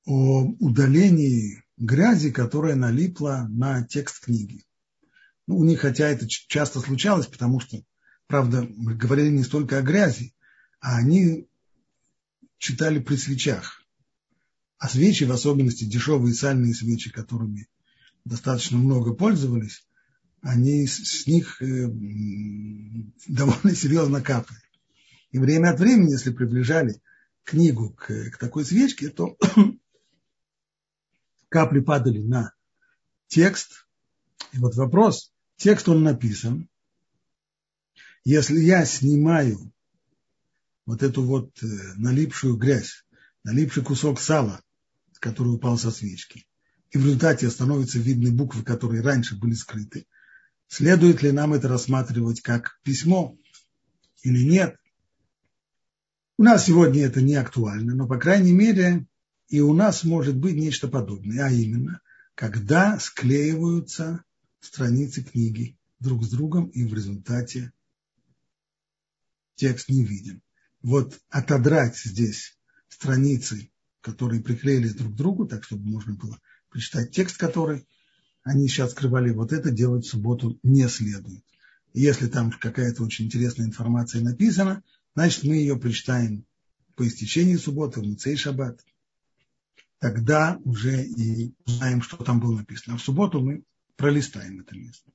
[0.06, 4.64] о удалении грязи, которая налипла на текст книги.
[5.46, 7.82] Ну, у них, хотя это часто случалось, потому что,
[8.26, 10.34] правда, мы говорили не столько о грязи,
[10.80, 11.48] а они
[12.58, 13.82] читали при свечах.
[14.78, 17.68] А свечи, в особенности дешевые сальные свечи, которыми
[18.24, 19.86] достаточно много пользовались,
[20.40, 21.88] они с них э,
[23.26, 24.60] довольно серьезно капали.
[25.30, 27.00] И время от времени, если приближали
[27.44, 29.36] книгу к, к такой свечке, то
[31.48, 32.54] капли падали на
[33.28, 33.86] текст.
[34.52, 36.68] И вот вопрос, текст он написан.
[38.24, 39.72] Если я снимаю
[40.86, 43.04] вот эту вот э, налипшую грязь,
[43.42, 44.62] налипший кусок сала,
[45.20, 46.46] который упал со свечки,
[46.90, 50.06] и в результате становятся видны буквы, которые раньше были скрыты,
[50.68, 53.36] Следует ли нам это рассматривать как письмо
[54.22, 54.76] или нет?
[56.36, 59.06] У нас сегодня это не актуально, но, по крайней мере,
[59.48, 62.00] и у нас может быть нечто подобное, а именно,
[62.34, 64.24] когда склеиваются
[64.58, 67.72] страницы книги друг с другом, и в результате
[69.54, 70.42] текст не виден.
[70.82, 73.70] Вот отодрать здесь страницы,
[74.00, 77.86] которые приклеились друг к другу, так чтобы можно было прочитать текст, который
[78.42, 81.44] они сейчас скрывали, вот это делать в субботу не следует.
[81.92, 84.82] Если там какая-то очень интересная информация написана,
[85.14, 86.44] значит, мы ее прочитаем
[86.96, 88.84] по истечении субботы, в Муцей Шаббат.
[89.98, 92.94] Тогда уже и знаем, что там было написано.
[92.94, 93.64] А в субботу мы
[93.96, 95.10] пролистаем это место.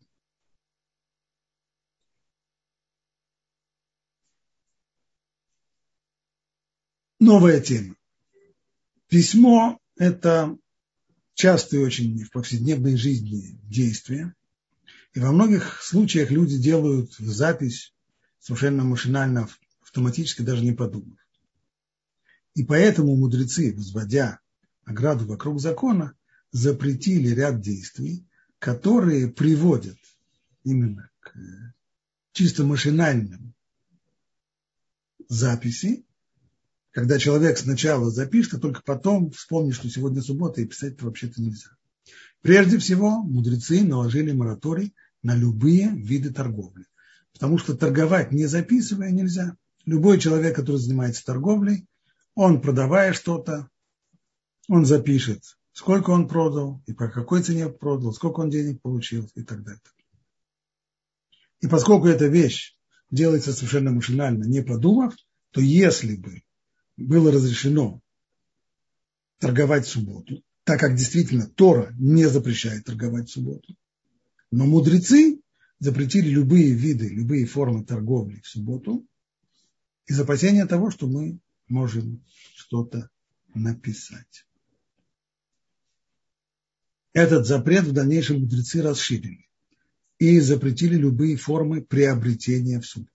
[7.19, 7.95] Новая тема.
[9.09, 10.57] Письмо– это
[11.33, 14.33] частые очень в повседневной жизни действия.
[15.13, 17.93] И во многих случаях люди делают запись
[18.39, 19.49] совершенно машинально,
[19.89, 21.17] автоматически, даже не подумав.
[22.53, 24.39] И поэтому мудрецы, возводя
[24.85, 26.13] ограду вокруг закона,
[26.51, 28.25] запретили ряд действий,
[28.59, 29.97] которые приводят
[30.63, 31.33] именно к
[32.33, 33.53] чисто машинальным
[35.27, 36.05] записи,
[36.91, 41.41] когда человек сначала запишет, а только потом вспомнит, что сегодня суббота, и писать это вообще-то
[41.41, 41.69] нельзя.
[42.41, 46.85] Прежде всего, мудрецы наложили мораторий на любые виды торговли.
[47.33, 49.55] Потому что торговать не записывая нельзя.
[49.85, 51.87] Любой человек, который занимается торговлей,
[52.35, 53.69] он, продавая что-то,
[54.67, 59.43] он запишет, сколько он продал, и по какой цене продал, сколько он денег получил и
[59.43, 59.81] так далее.
[61.61, 62.77] И поскольку эта вещь
[63.11, 65.15] делается совершенно машинально, не подумав,
[65.51, 66.43] то если бы
[66.95, 68.01] было разрешено
[69.39, 73.75] торговать в субботу, так как действительно Тора не запрещает торговать в субботу,
[74.51, 75.41] но мудрецы
[75.79, 79.05] запретили любые виды, любые формы торговли в субботу
[80.09, 83.09] из опасения того, что мы можем что-то
[83.53, 84.45] написать.
[87.13, 89.47] Этот запрет в дальнейшем мудрецы расширили
[90.17, 93.13] и запретили любые формы приобретения в субботу.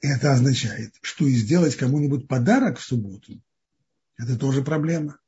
[0.00, 3.40] Это означает, что и сделать кому-нибудь подарок в субботу–
[4.18, 5.18] это тоже проблема.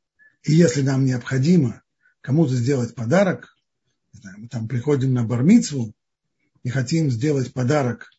[0.42, 1.82] И если нам необходимо
[2.20, 3.56] кому-то сделать подарок,
[4.36, 5.94] мы там приходим на бармицу
[6.62, 8.10] и хотим сделать подарок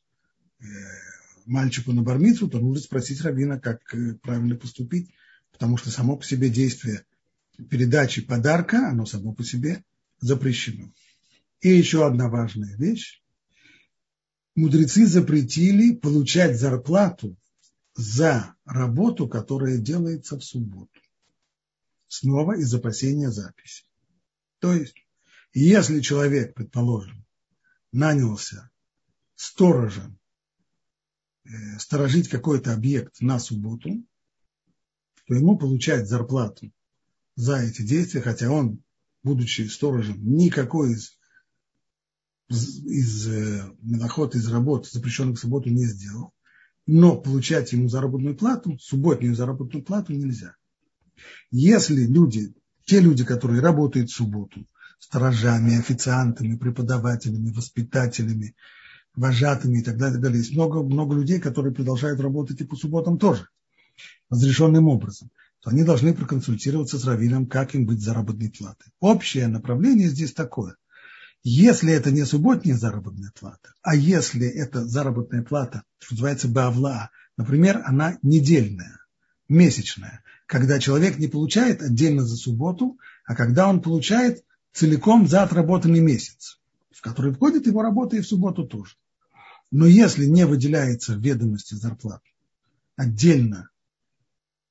[1.45, 5.09] мальчику на бармицу, то нужно спросить равина, как э, правильно поступить,
[5.51, 7.05] потому что само по себе действие
[7.69, 9.83] передачи подарка, оно само по себе
[10.19, 10.93] запрещено.
[11.61, 13.21] И еще одна важная вещь.
[14.55, 17.35] Мудрецы запретили получать зарплату
[17.95, 20.99] за работу, которая делается в субботу.
[22.07, 23.83] Снова из опасения записи.
[24.59, 24.95] То есть,
[25.53, 27.25] если человек, предположим,
[27.91, 28.69] нанялся
[29.35, 30.22] сторожем э,
[31.79, 33.89] сторожить какой-то объект на субботу,
[35.27, 36.71] то ему получать зарплату
[37.35, 38.81] за эти действия, хотя он,
[39.23, 41.17] будучи сторожем, никакой из,
[42.49, 46.33] из э, доход, из работ, запрещенных в субботу, не сделал.
[46.85, 50.55] Но получать ему заработную плату, субботнюю заработную плату нельзя.
[51.49, 52.53] Если люди,
[52.85, 54.67] те люди, которые работают в субботу,
[54.99, 58.55] сторожами, официантами, преподавателями, воспитателями,
[59.15, 60.39] вожатыми и так далее, и так далее.
[60.39, 63.47] Есть много, много людей, которые продолжают работать и по субботам тоже,
[64.29, 65.29] разрешенным образом
[65.63, 68.91] то они должны проконсультироваться с раввином, как им быть заработной платой.
[68.99, 70.75] Общее направление здесь такое.
[71.41, 77.81] Если это не субботняя заработная плата, а если это заработная плата, что называется бавла, например,
[77.85, 78.99] она недельная,
[79.47, 86.01] месячная, когда человек не получает отдельно за субботу, а когда он получает целиком за отработанный
[86.01, 86.59] месяц,
[86.91, 88.95] в который входит его работа и в субботу тоже.
[89.73, 92.29] Но если не выделяется в ведомости зарплаты
[92.95, 93.71] отдельно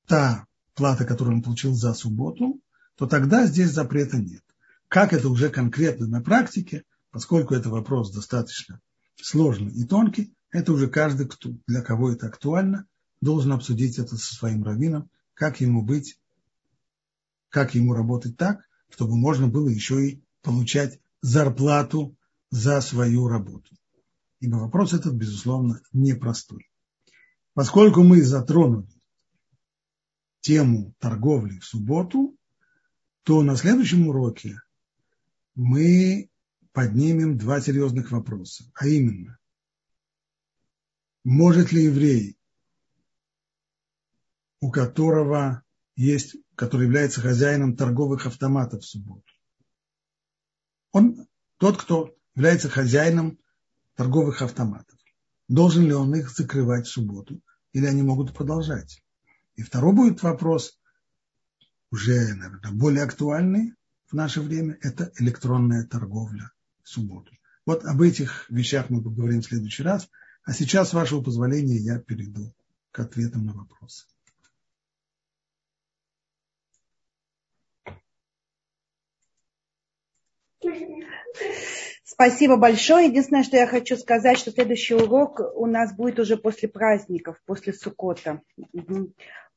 [0.07, 2.61] та плата, которую он получил за субботу,
[2.95, 4.41] то тогда здесь запрета нет.
[4.87, 8.79] Как это уже конкретно на практике, поскольку это вопрос достаточно
[9.17, 12.85] сложный и тонкий, это уже каждый, кто, для кого это актуально,
[13.19, 16.17] должен обсудить это со своим раввином, как ему быть,
[17.49, 22.15] как ему работать так, чтобы можно было еще и получать зарплату
[22.51, 23.75] за свою работу.
[24.43, 26.69] Ибо вопрос этот, безусловно, непростой.
[27.53, 28.91] Поскольку мы затронули
[30.41, 32.35] тему торговли в субботу,
[33.23, 34.59] то на следующем уроке
[35.55, 36.29] мы
[36.73, 38.69] поднимем два серьезных вопроса.
[38.73, 39.39] А именно,
[41.23, 42.37] может ли еврей,
[44.59, 45.63] у которого
[45.95, 49.31] есть, который является хозяином торговых автоматов в субботу,
[50.91, 51.29] он
[51.59, 53.39] тот, кто является хозяином
[53.95, 54.97] торговых автоматов,
[55.47, 57.39] должен ли он их закрывать в субботу,
[57.71, 59.03] или они могут продолжать?
[59.55, 60.79] И второй будет вопрос,
[61.91, 63.73] уже, наверное, более актуальный
[64.07, 66.51] в наше время, это электронная торговля
[66.83, 67.31] в субботу.
[67.65, 70.09] Вот об этих вещах мы поговорим в следующий раз.
[70.43, 72.53] А сейчас, с вашего позволения, я перейду
[72.91, 74.05] к ответам на вопросы.
[82.13, 83.07] Спасибо большое.
[83.07, 87.73] Единственное, что я хочу сказать, что следующий урок у нас будет уже после праздников, после
[87.73, 88.39] Сукота.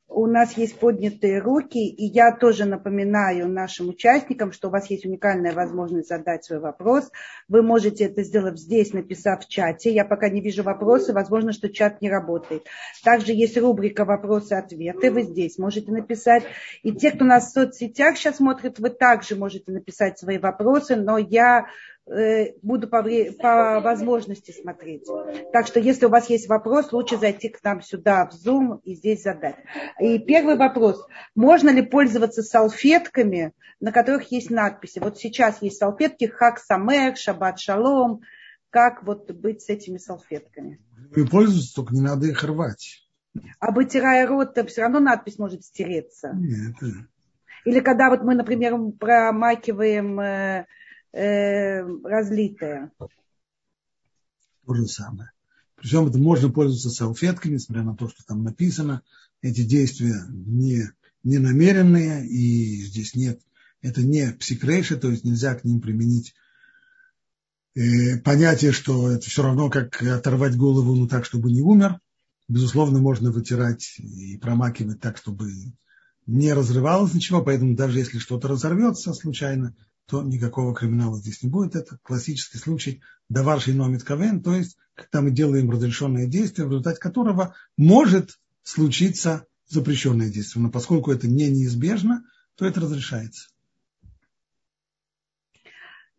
[0.08, 5.04] у нас есть поднятые руки, и я тоже напоминаю нашим участникам, что у вас есть
[5.04, 7.10] уникальная возможность задать свой вопрос.
[7.46, 9.92] Вы можете это сделать здесь, написав в чате.
[9.92, 12.64] Я пока не вижу вопросы, возможно, что чат не работает.
[13.04, 16.44] Также есть рубрика «Вопросы-ответы», вы здесь можете написать.
[16.82, 21.18] И те, кто нас в соцсетях сейчас смотрит, вы также можете написать свои вопросы, но
[21.18, 21.66] я
[22.62, 25.06] буду по, по возможности смотреть.
[25.52, 28.94] Так что, если у вас есть вопрос, лучше зайти к нам сюда, в Zoom, и
[28.94, 29.56] здесь задать.
[30.00, 31.04] И первый вопрос.
[31.34, 35.00] Можно ли пользоваться салфетками, на которых есть надписи?
[35.00, 38.20] Вот сейчас есть салфетки Хак Самех, Шаббат Шалом.
[38.70, 40.80] Как вот быть с этими салфетками?
[41.16, 43.08] И пользоваться, только не надо их рвать.
[43.58, 46.32] А вытирая рот, все равно надпись может стереться.
[46.34, 46.74] Нет.
[47.64, 50.66] Или когда вот мы, например, промакиваем
[51.16, 52.92] э, разлитое.
[54.66, 55.30] То же самое.
[55.76, 59.02] Причем это можно пользоваться салфетками, несмотря на то, что там написано.
[59.42, 60.90] Эти действия не,
[61.22, 63.40] не намеренные, и здесь нет,
[63.82, 66.34] это не псикрейши, то есть нельзя к ним применить
[67.74, 72.00] э, понятие, что это все равно как оторвать голову, ну так, чтобы не умер.
[72.48, 75.50] Безусловно, можно вытирать и промакивать так, чтобы
[76.26, 79.74] не разрывалось ничего, поэтому даже если что-то разорвется случайно,
[80.06, 81.74] то никакого криминала здесь не будет.
[81.74, 87.00] Это классический случай даварший номит кавен, то есть когда мы делаем разрешенное действие, в результате
[87.00, 90.62] которого может случиться запрещенное действие.
[90.62, 93.48] Но поскольку это не неизбежно, то это разрешается.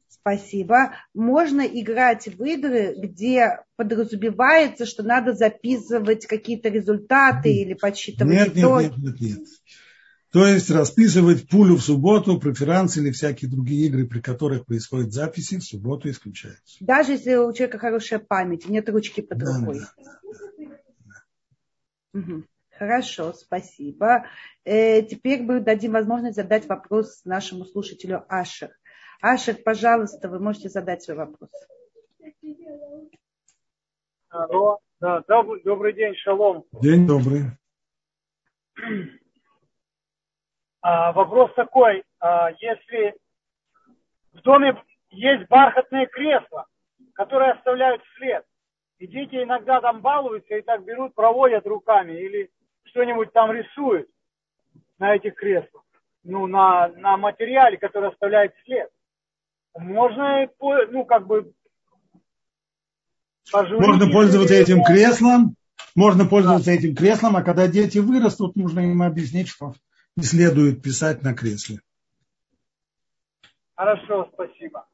[0.09, 0.91] Спасибо.
[1.13, 7.67] Можно играть в игры, где подразумевается, что надо записывать какие-то результаты нет.
[7.67, 8.83] или подсчитывать нет, итоги.
[8.83, 9.47] Нет, нет, нет, нет.
[10.37, 15.57] То есть расписывать пулю в субботу, преферанс или всякие другие игры, при которых происходят записи,
[15.57, 16.77] в субботу исключаются.
[16.79, 19.79] Даже если у человека хорошая память, нет ручки под да, рукой.
[19.79, 20.77] Да, да,
[22.13, 22.19] да.
[22.19, 22.43] Угу.
[22.69, 24.27] Хорошо, спасибо.
[24.63, 28.69] Э, теперь мы дадим возможность задать вопрос нашему слушателю Ашер.
[29.21, 31.49] Ашер, пожалуйста, вы можете задать свой вопрос.
[34.29, 36.63] Алло, да, добрый, добрый день, шалом.
[36.79, 37.45] День добрый.
[40.89, 43.13] А, вопрос такой, а, если
[44.31, 46.65] в доме есть бархатные кресла,
[47.11, 48.45] которые оставляют след,
[48.97, 52.49] и дети иногда там балуются и так берут, проводят руками или
[52.85, 54.07] что-нибудь там рисуют
[54.97, 55.83] на этих креслах,
[56.23, 58.89] ну, на, на материале, который оставляет след.
[59.77, 61.51] Можно, ну, как бы,
[63.51, 65.55] Можно пользоваться этим креслом,
[65.95, 69.73] можно пользоваться этим креслом, а когда дети вырастут, нужно им объяснить, что
[70.17, 71.79] не следует писать на кресле.
[73.75, 74.87] Хорошо, спасибо.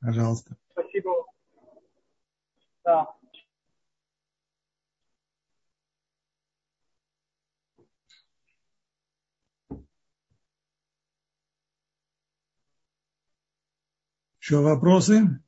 [0.00, 0.56] Пожалуйста.
[0.72, 1.10] Спасибо.
[2.84, 3.08] Да.
[14.40, 15.42] Еще вопросы?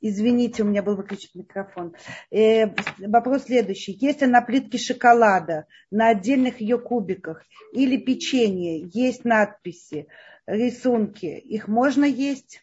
[0.00, 1.94] Извините, у меня был выключен микрофон.
[2.30, 2.66] Э,
[2.98, 3.96] вопрос следующий.
[4.00, 7.42] Если на плитке шоколада, на отдельных ее кубиках
[7.72, 10.06] или печенье есть надписи,
[10.46, 12.62] рисунки, их можно есть?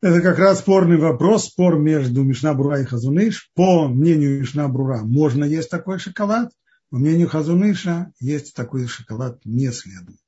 [0.00, 3.52] Это как раз спорный вопрос, спор между Мишнабрура и Хазуныш.
[3.54, 6.50] По мнению Мишнабрура можно есть такой шоколад,
[6.92, 10.20] по мнению Хазуныша есть такой шоколад не следует.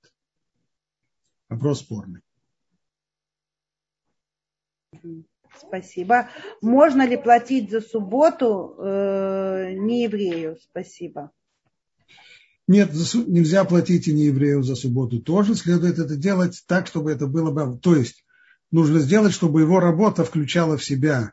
[1.50, 2.22] Вопрос спорный.
[5.60, 6.28] Спасибо.
[6.60, 10.56] Можно ли платить за субботу э, не еврею?
[10.60, 11.30] Спасибо.
[12.66, 12.92] Нет,
[13.26, 15.54] нельзя платить и не еврею за субботу тоже.
[15.54, 17.78] Следует это делать так, чтобы это было бы...
[17.78, 18.24] То есть
[18.70, 21.32] нужно сделать, чтобы его работа включала в себя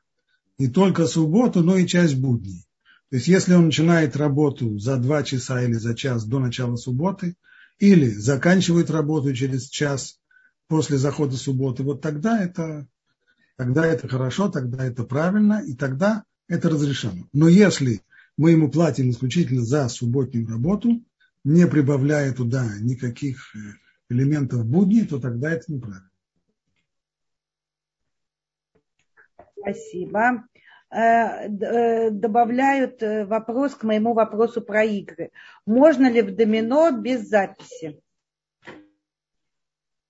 [0.57, 2.65] не только субботу, но и часть будней.
[3.09, 7.35] То есть если он начинает работу за два часа или за час до начала субботы,
[7.79, 10.19] или заканчивает работу через час
[10.67, 12.87] после захода субботы, вот тогда это
[13.61, 17.27] тогда это хорошо, тогда это правильно, и тогда это разрешено.
[17.31, 18.01] Но если
[18.35, 21.05] мы ему платим исключительно за субботнюю работу,
[21.43, 23.59] не прибавляя туда никаких э,
[24.09, 26.09] элементов будни, то тогда это неправильно.
[29.59, 30.43] Спасибо.
[30.89, 35.29] Э, э, добавляют вопрос к моему вопросу про игры.
[35.67, 38.01] Можно ли в домино без записи?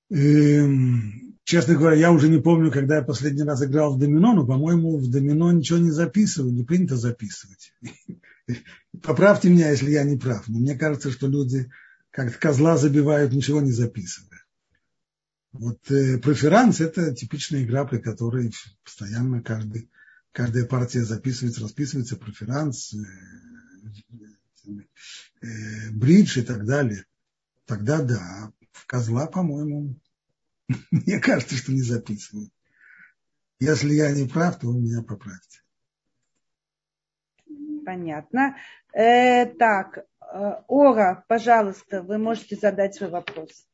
[0.09, 1.20] Эм,
[1.51, 4.97] честно говоря, я уже не помню, когда я последний раз играл в домино, но, по-моему,
[4.97, 7.73] в домино ничего не записывают, не принято записывать.
[9.03, 11.69] Поправьте меня, если я не прав, но мне кажется, что люди
[12.09, 14.45] как козла забивают, ничего не записывая.
[15.51, 18.53] Вот э, преферанс– это типичная игра, при которой
[18.85, 19.89] постоянно каждый,
[20.31, 22.97] каждая партия записывается, расписывается, преферанс, э,
[25.41, 27.03] э, бридж и так далее,
[27.65, 29.99] тогда да, в козла, по-моему,
[30.91, 32.51] мне кажется, что не записывают.
[33.59, 35.61] Если я не прав, то вы меня поправьте.
[37.86, 38.55] Понятно.
[38.93, 40.03] Э, так, э,
[40.67, 43.67] Ора, пожалуйста, вы можете задать свой вопрос.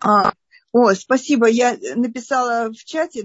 [0.00, 0.32] А,
[0.72, 1.46] о, спасибо.
[1.46, 3.24] Я написала в чате.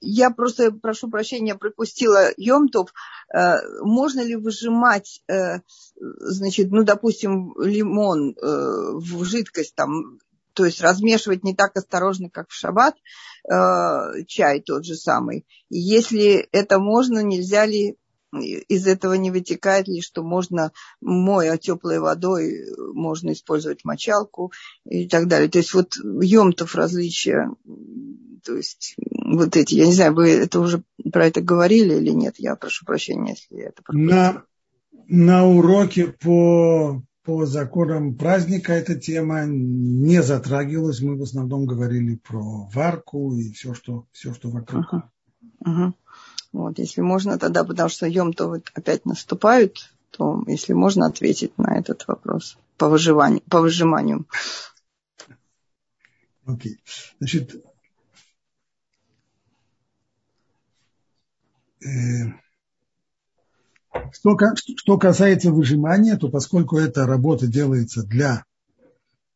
[0.00, 2.92] Я просто прошу прощения, пропустила Йомтов.
[3.32, 5.60] Э, можно ли выжимать, э,
[5.96, 10.18] значит, ну, допустим, лимон в жидкость там
[10.58, 12.96] то есть размешивать не так осторожно, как в шаббат,
[13.48, 15.46] э, чай тот же самый.
[15.70, 17.96] Если это можно, нельзя ли
[18.32, 24.50] из этого не вытекает ли, что можно, моя теплой водой, можно использовать мочалку
[24.84, 25.48] и так далее.
[25.48, 27.48] То есть вот емтов различия,
[28.44, 28.96] то есть
[29.26, 30.82] вот эти, я не знаю, вы это уже
[31.12, 34.12] про это говорили или нет, я прошу прощения, если я это пропустила.
[34.12, 34.44] На,
[35.06, 41.02] на уроке по по законам праздника эта тема не затрагивалась.
[41.02, 44.86] Мы в основном говорили про варку и все, что, все, что вокруг.
[44.90, 45.02] Uh-huh.
[45.62, 45.92] Uh-huh.
[46.52, 51.78] Вот, если можно тогда, потому что Йом-то вот опять наступают, то если можно ответить на
[51.78, 54.24] этот вопрос по выживанию, по выжиманию.
[56.46, 56.76] Окей.
[56.76, 57.14] Okay.
[57.18, 57.62] Значит,
[61.84, 62.32] э,
[64.12, 64.36] что,
[64.76, 68.44] что касается выжимания, то поскольку эта работа делается для,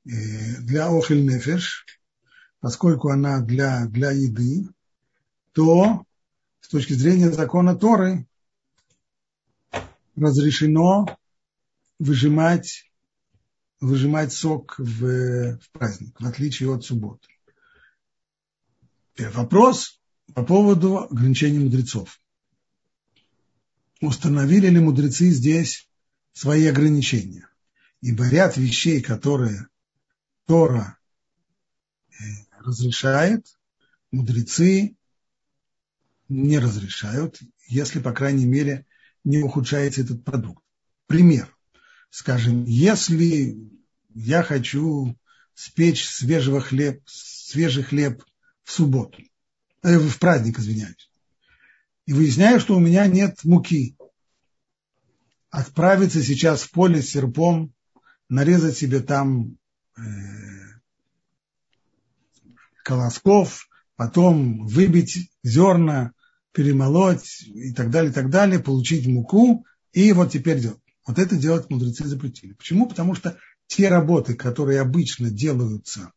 [0.05, 0.11] э,
[0.61, 1.87] для охель нефеш,
[2.61, 4.69] поскольку она для, для еды,
[5.53, 6.05] то
[6.61, 8.27] с точки зрения закона Торы
[10.17, 11.07] разрешено
[11.99, 12.91] выжимать,
[13.81, 17.29] выжимать сок в, в праздник, в отличие от субботы.
[19.19, 20.01] Вопрос
[20.35, 22.22] по поводу ограничений мудрецов
[24.03, 25.89] установили ли мудрецы здесь
[26.33, 27.49] свои ограничения.
[28.01, 29.69] Ибо ряд вещей, которые
[30.47, 30.99] Тора
[32.11, 32.15] э,
[32.59, 33.47] разрешает,
[34.11, 34.97] мудрецы
[36.29, 38.87] не разрешают, если, по крайней мере,
[39.25, 40.65] не ухудшается этот продукт.
[41.07, 41.57] Пример.
[42.11, 43.57] Скажем, если
[44.15, 45.17] я хочу
[45.55, 48.25] спечь свежего хлеб, свежий хлеб
[48.65, 49.23] в субботу,
[49.83, 51.09] э, в праздник, извиняюсь,
[52.07, 53.97] и выясняю, что у меня нет муки.
[55.51, 57.73] Отправиться сейчас в поле с серпом,
[58.29, 59.59] нарезать себе там
[59.97, 60.01] э,
[62.83, 66.13] колосков, потом выбить зерна,
[66.53, 70.79] перемолоть и так далее, и так далее, получить муку, и вот теперь делать.
[71.07, 72.53] Вот это делать мудрецы запретили.
[72.53, 72.89] Почему?
[72.89, 73.37] Потому что
[73.67, 76.13] те работы, которые обычно делаются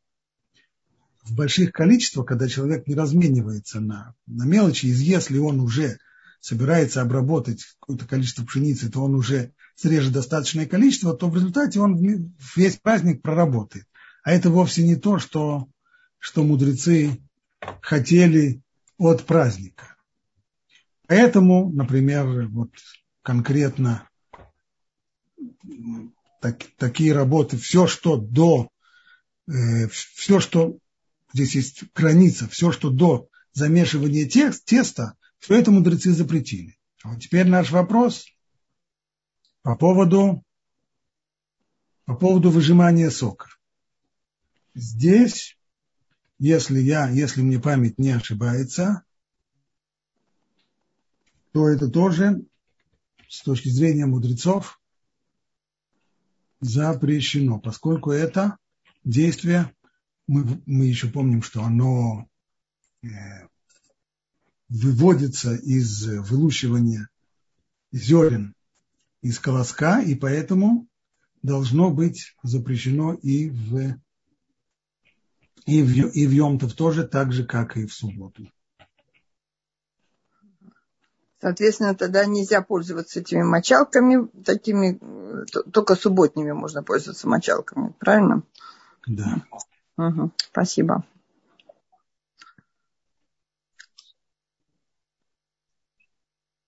[1.26, 5.98] в больших количествах, когда человек не разменивается на, на мелочи, и если он уже
[6.40, 11.98] собирается обработать какое-то количество пшеницы, то он уже срежет достаточное количество, то в результате он
[12.56, 13.86] весь праздник проработает.
[14.24, 15.68] А это вовсе не то, что,
[16.20, 17.20] что мудрецы
[17.82, 18.62] хотели
[18.98, 19.96] от праздника.
[21.08, 22.70] Поэтому, например, вот
[23.24, 24.08] конкретно
[26.42, 28.70] так, такие работы, все, что до,
[29.48, 30.78] э, все, что
[31.36, 36.78] здесь есть граница, все, что до замешивания тест, теста, все это мудрецы запретили.
[37.04, 38.26] А вот теперь наш вопрос
[39.62, 40.46] по поводу,
[42.06, 43.50] по поводу выжимания сока.
[44.76, 45.58] Здесь,
[46.40, 49.04] если я, если мне память не ошибается,
[51.52, 52.46] то это тоже
[53.28, 54.80] с точки зрения мудрецов
[56.62, 58.58] запрещено, поскольку это
[59.04, 59.76] действие
[60.28, 62.28] мы, мы еще помним, что оно
[63.04, 63.08] э,
[64.70, 67.10] выводится из вылущивания
[67.92, 68.56] зерен
[69.22, 70.88] из колоска, и поэтому
[71.42, 73.98] должно быть запрещено и в,
[75.66, 78.50] и в, и в Йомтов тоже, так же, как и в субботу.
[81.42, 85.00] Соответственно, тогда нельзя пользоваться этими мочалками, такими,
[85.72, 88.42] только субботними можно пользоваться мочалками, правильно?
[89.06, 89.44] Да.
[89.98, 91.04] Угу, спасибо.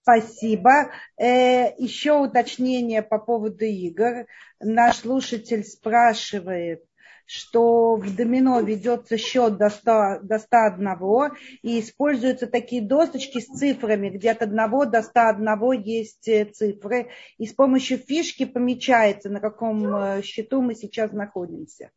[0.02, 0.90] Спасибо.
[1.18, 4.26] Э, еще уточнение по поводу игр.
[4.62, 6.82] Наш слушатель спрашивает,
[7.26, 14.10] что в домино ведется счет до, 100, до 101 и используются такие досточки с цифрами,
[14.10, 14.56] где от 1
[14.90, 20.74] до 101 есть э, цифры, и с помощью фишки помечается, на каком э, счету мы
[20.74, 21.92] сейчас находимся.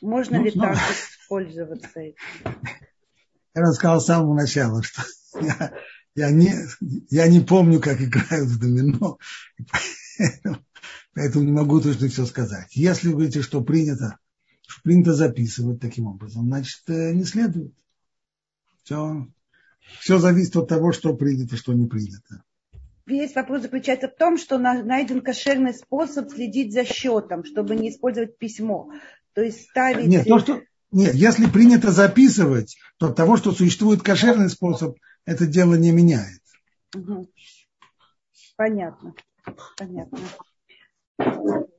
[0.00, 2.16] Можно ну, ли ну, так использоваться этим?
[3.54, 5.02] Я рассказал с самого начала, что
[5.40, 5.72] я,
[6.14, 6.54] я, не,
[7.10, 9.18] я не помню, как играют в домино.
[10.18, 10.56] Поэтому,
[11.16, 12.76] Поэтому не могу точно все сказать.
[12.76, 14.18] Если вы говорите, что принято,
[14.66, 17.72] что принято записывать таким образом, значит, э, не следует.
[18.82, 19.26] Все,
[20.00, 22.42] все зависит от того, что принято, что не принято.
[23.06, 28.36] Весь вопрос заключается в том, что найден кошерный способ следить за счетом, чтобы не использовать
[28.36, 28.90] письмо.
[29.36, 30.06] То есть ставить...
[30.06, 30.62] Нет, то, что...
[30.90, 36.40] Нет, если принято записывать, то от того, что существует кошерный способ, это дело не меняет.
[36.94, 37.30] Угу.
[38.56, 39.14] Понятно.
[39.76, 40.18] Понятно.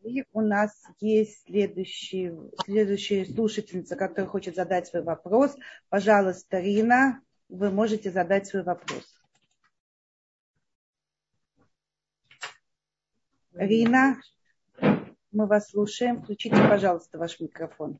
[0.03, 2.31] И у нас есть следующий,
[2.63, 5.55] следующая слушательница, которая хочет задать свой вопрос.
[5.89, 9.19] Пожалуйста, Рина, вы можете задать свой вопрос.
[13.53, 14.21] Рина,
[15.31, 16.21] мы вас слушаем.
[16.21, 17.99] Включите, пожалуйста, ваш микрофон.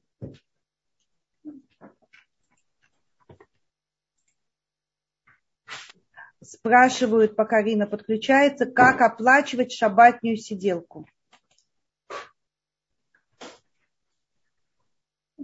[6.41, 11.07] Спрашивают, пока Рина подключается, как оплачивать шабатнюю сиделку.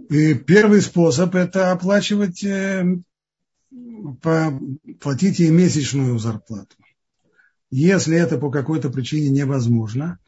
[0.08, 2.84] И первый способ– это оплачивать, э,
[5.00, 6.76] платить ей месячную зарплату.
[7.70, 10.18] Если это по какой-то причине невозможно,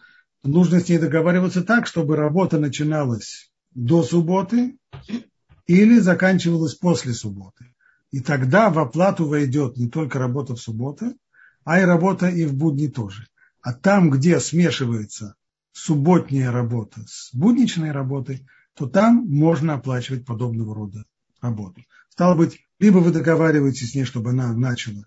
[0.46, 4.78] нужно с ней договариваться так, чтобы работа начиналась до субботы
[5.66, 7.74] или заканчивалась после субботы.
[8.10, 11.14] И тогда в оплату войдет не только работа в субботу,
[11.64, 13.26] а и работа и в будни тоже.
[13.60, 15.34] А там, где смешивается
[15.72, 21.04] субботняя работа с будничной работой, то там можно оплачивать подобного рода
[21.40, 21.82] работу.
[22.10, 25.06] Стало быть, либо вы договариваетесь с ней, чтобы она начала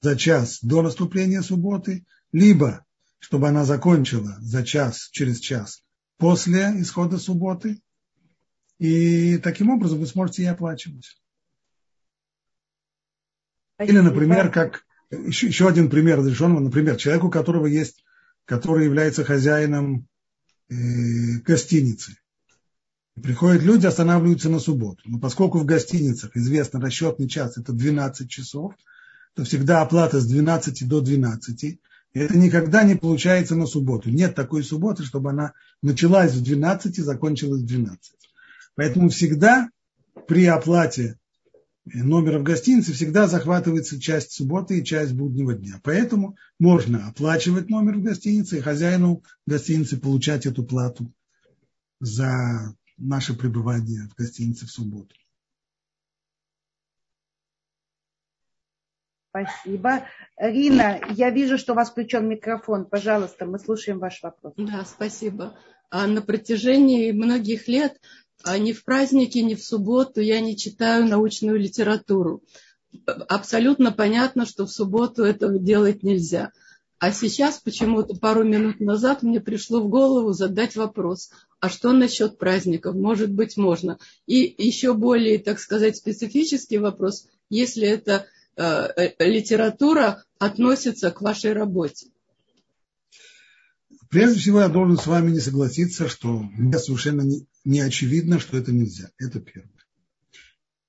[0.00, 2.84] за час до наступления субботы, либо
[3.18, 5.82] чтобы она закончила за час, через час
[6.18, 7.80] после исхода субботы.
[8.78, 11.20] И таким образом вы сможете ей оплачивать.
[13.80, 18.04] Или, например, как еще, еще один пример разрешенного, например, человеку, у которого есть,
[18.44, 20.06] который является хозяином
[20.68, 20.74] э,
[21.44, 22.16] гостиницы.
[23.20, 25.02] Приходят люди, останавливаются на субботу.
[25.06, 28.74] Но поскольку в гостиницах известно расчетный час это 12 часов,
[29.34, 31.80] то всегда оплата с 12 до 12.
[32.14, 34.10] Это никогда не получается на субботу.
[34.10, 35.52] Нет такой субботы, чтобы она
[35.82, 38.12] началась в 12 и закончилась в 12.
[38.74, 39.68] Поэтому всегда
[40.26, 41.18] при оплате
[41.84, 45.80] номера в гостинице всегда захватывается часть субботы и часть буднего дня.
[45.82, 51.12] Поэтому можно оплачивать номер в гостинице и хозяину гостиницы получать эту плату
[52.00, 55.14] за наше пребывание в гостинице в субботу.
[59.46, 60.04] Спасибо.
[60.38, 62.84] Рина, я вижу, что у вас включен микрофон.
[62.84, 64.54] Пожалуйста, мы слушаем ваш вопрос.
[64.56, 65.54] Да, спасибо.
[65.90, 67.98] А на протяжении многих лет
[68.44, 72.42] а ни в праздники, ни в субботу я не читаю научную литературу.
[73.06, 76.52] Абсолютно понятно, что в субботу этого делать нельзя.
[77.00, 81.30] А сейчас почему-то пару минут назад мне пришло в голову задать вопрос,
[81.60, 82.96] а что насчет праздников?
[82.96, 83.98] Может быть, можно.
[84.26, 88.26] И еще более, так сказать, специфический вопрос, если это
[88.58, 92.08] литература относится к вашей работе?
[94.10, 98.56] Прежде всего, я должен с вами не согласиться, что мне совершенно не, не очевидно, что
[98.56, 99.10] это нельзя.
[99.18, 99.70] Это первое.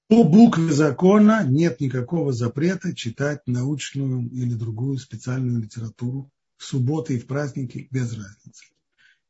[0.08, 7.20] По букве закона нет никакого запрета читать научную или другую специальную литературу в субботы и
[7.20, 8.66] в праздники без разницы.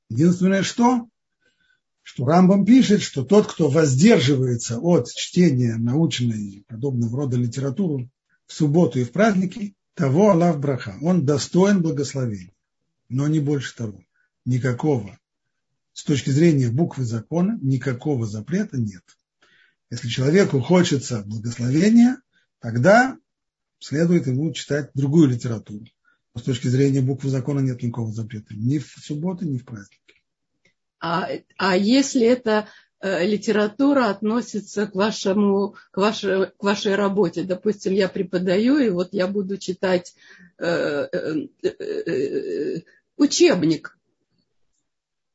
[0.10, 1.10] Единственное, что,
[2.02, 8.10] что Рамбам пишет, что тот, кто воздерживается от чтения научной и подобного рода литературы
[8.50, 10.97] в субботу и в праздники, того Аллах браха.
[11.02, 12.52] Он достоин благословения.
[13.08, 14.04] Но не больше того.
[14.43, 15.20] Никакого.
[15.93, 19.04] С точки зрения буквы закона, никакого запрета нет.
[19.91, 22.22] Если человеку хочется благословения,
[22.60, 23.18] тогда
[23.78, 25.86] следует ему читать другую литературу.
[26.34, 28.56] Но с точки зрения буквы закона нет никакого запрета.
[28.56, 30.24] Ни в субботу, ни в праздники.
[31.00, 32.68] А, а если это
[33.02, 37.43] литература относится к, вашему, к, вашей, к вашей работе.
[37.43, 40.16] Допустим, я преподаю, и вот я буду читать
[40.58, 42.82] э, э, э,
[43.18, 43.97] учебник.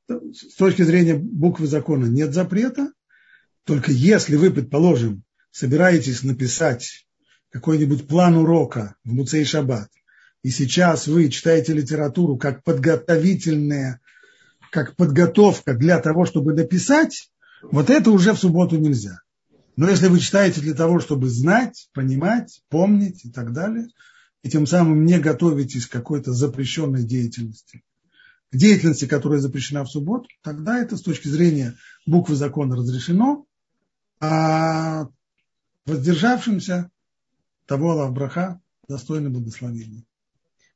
[0.08, 2.92] С точки зрения буквы закона нет запрета,
[3.64, 7.06] только если вы, предположим, собираетесь написать
[7.50, 9.88] какой-нибудь план урока в Муцей Шаббат,
[10.42, 14.00] и сейчас вы читаете литературу как подготовительная,
[14.70, 17.30] как подготовка для того, чтобы написать,
[17.70, 19.20] вот это уже в субботу нельзя.
[19.76, 23.88] Но если вы читаете для того, чтобы знать, понимать, помнить и так далее,
[24.42, 27.82] и тем самым не готовитесь к какой-то запрещенной деятельности,
[28.52, 31.74] к деятельности, которая запрещена в субботу, тогда это с точки зрения
[32.06, 33.46] буквы закона разрешено,
[34.20, 35.08] а
[35.86, 36.90] воздержавшимся
[37.66, 40.04] того Аллах достойно благословения.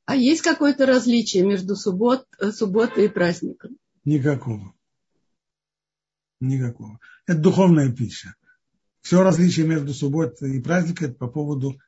[0.05, 3.77] А есть какое-то различие между суббот, э, субботой и праздником?
[4.03, 4.73] Никакого.
[6.39, 6.99] Никакого.
[7.27, 8.35] Это духовная пища.
[9.01, 11.79] Все различие между субботой и праздником это по поводу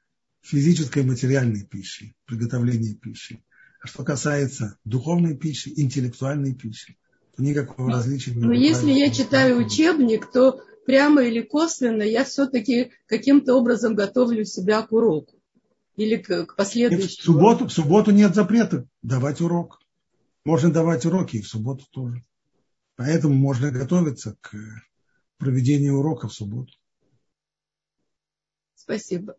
[0.42, 3.44] физической и материальной пищи, приготовления пищи.
[3.82, 6.98] А что касается духовной пищи, интеллектуальной пищи,
[7.36, 12.92] то никакого но, различия Но если я читаю учебник, то прямо или косвенно я все-таки
[13.08, 15.36] каким-то образом готовлю себя к уроку.
[15.96, 17.08] Или к, к последующему.
[17.08, 19.80] в, субботу, в субботу нет запрета давать урок.
[20.46, 22.24] Можно давать уроки и в субботу тоже.
[23.04, 24.54] Поэтому можно готовиться к
[25.38, 26.72] проведению урока в субботу.
[28.76, 29.36] Спасибо.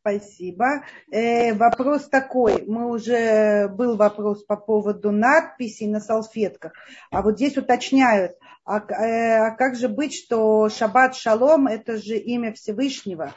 [0.00, 0.84] Спасибо.
[1.10, 2.66] Э, вопрос такой.
[2.66, 6.74] Мы уже был вопрос по поводу надписей на салфетках.
[7.10, 12.18] А вот здесь уточняют, а, э, а как же быть, что Шаббат Шалом это же
[12.18, 13.34] имя Всевышнего?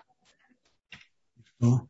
[1.57, 1.87] Что?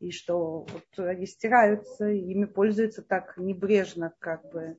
[0.00, 4.78] И что вот они стираются, ими пользуются так небрежно, как бы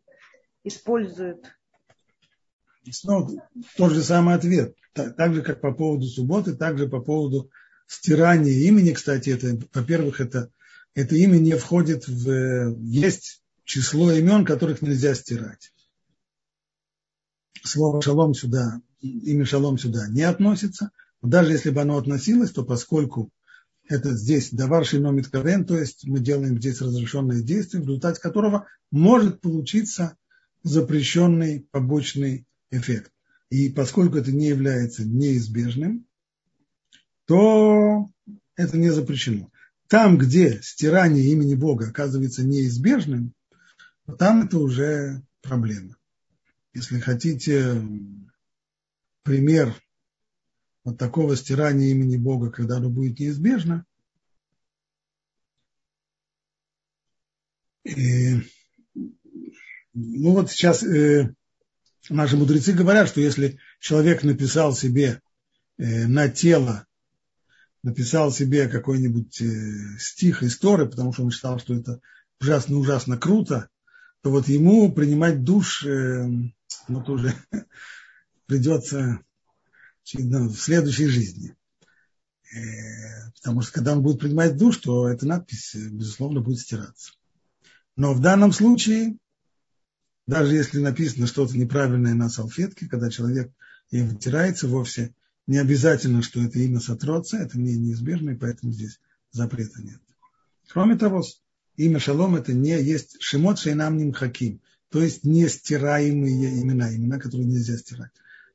[0.63, 1.45] используют.
[2.89, 3.29] Снова
[3.77, 4.75] тот же самый ответ.
[4.93, 7.51] Так, так же, как по поводу субботы, так же по поводу
[7.85, 10.51] стирание имени, кстати, это, во-первых, это,
[10.95, 12.75] это имя не входит в...
[12.79, 15.71] Есть число имен, которых нельзя стирать.
[17.63, 20.89] Слово шалом сюда, имя шалом сюда не относится.
[21.21, 23.29] Даже если бы оно относилось, то поскольку
[23.87, 28.67] это здесь даварший номит кавен, то есть мы делаем здесь разрешенное действие, в результате которого
[28.91, 30.17] может получиться
[30.63, 33.11] запрещенный побочный эффект.
[33.49, 36.05] И поскольку это не является неизбежным,
[37.25, 38.07] то
[38.55, 39.51] это не запрещено.
[39.87, 43.33] Там, где стирание имени Бога оказывается неизбежным,
[44.17, 45.97] там это уже проблема.
[46.73, 47.81] Если хотите
[49.23, 49.75] пример
[50.83, 53.85] вот такого стирания имени Бога, когда оно будет неизбежно,
[57.83, 58.35] и,
[59.93, 61.33] ну вот сейчас э,
[62.09, 65.21] наши мудрецы говорят, что если человек написал себе
[65.77, 66.85] э, на тело
[67.83, 71.99] написал себе какой-нибудь э, стих из Торы, потому что он считал, что это
[72.39, 73.69] ужасно-ужасно круто,
[74.21, 76.27] то вот ему принимать душ э,
[76.87, 77.33] ну, тоже
[78.45, 79.19] придется
[80.13, 81.55] в следующей жизни.
[82.53, 87.13] Э, потому что когда он будет принимать душ, то эта надпись, безусловно, будет стираться.
[87.95, 89.17] Но в данном случае,
[90.27, 93.51] даже если написано что-то неправильное на салфетке, когда человек
[93.89, 95.13] им вытирается, вовсе
[95.47, 98.99] не обязательно, что это имя сотрется, это не неизбежно, и поэтому здесь
[99.31, 99.99] запрета нет.
[100.69, 101.23] Кроме того,
[101.75, 107.17] имя Шалом это не есть Шимот Шейнам Ним Хаким, то есть не стираемые имена, имена,
[107.19, 108.11] которые нельзя стирать.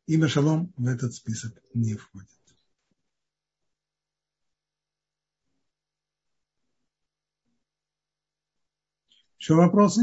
[0.07, 2.29] Имя Шалом в этот список не входит.
[9.39, 10.03] Еще вопросы?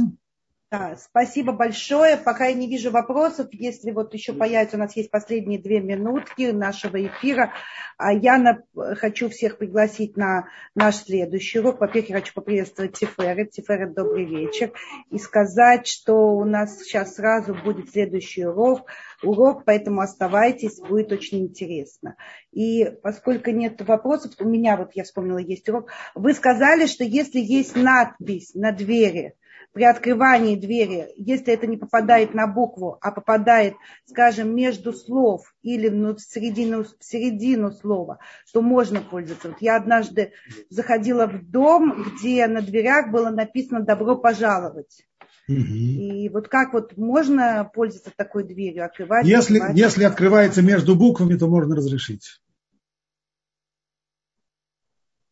[0.73, 2.17] Да, спасибо большое.
[2.17, 6.49] Пока я не вижу вопросов, если вот еще появится, у нас есть последние две минутки
[6.49, 7.53] нашего эфира,
[7.99, 8.63] а я на,
[8.95, 11.79] хочу всех пригласить на наш следующий урок.
[11.79, 13.51] Во-первых, я хочу поприветствовать Тиферет.
[13.51, 14.73] Тиферет, добрый вечер.
[15.11, 18.87] И сказать, что у нас сейчас сразу будет следующий урок,
[19.21, 22.15] урок, поэтому оставайтесь, будет очень интересно.
[22.51, 25.91] И поскольку нет вопросов, у меня вот, я вспомнила, есть урок.
[26.15, 29.35] Вы сказали, что если есть надпись на двери,
[29.73, 33.73] при открывании двери, если это не попадает на букву, а попадает,
[34.05, 38.19] скажем, между слов или в, середину, в середину слова,
[38.53, 39.49] то можно пользоваться.
[39.49, 40.31] Вот я однажды
[40.69, 45.05] заходила в дом, где на дверях было написано «добро пожаловать».
[45.49, 45.57] Угу.
[45.57, 49.25] И вот как вот можно пользоваться такой дверью, открывать?
[49.25, 49.77] Если, открывать?
[49.77, 52.39] если открывается между буквами, то можно разрешить.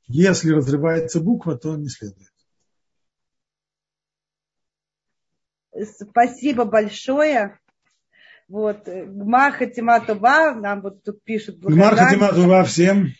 [0.07, 2.31] Если разрывается буква, то не следует.
[5.99, 7.59] Спасибо большое.
[8.47, 10.01] Вот, Гмар Хатима
[10.55, 11.59] нам вот тут пишут.
[11.59, 12.31] Гмар Хатима
[12.65, 13.13] всем.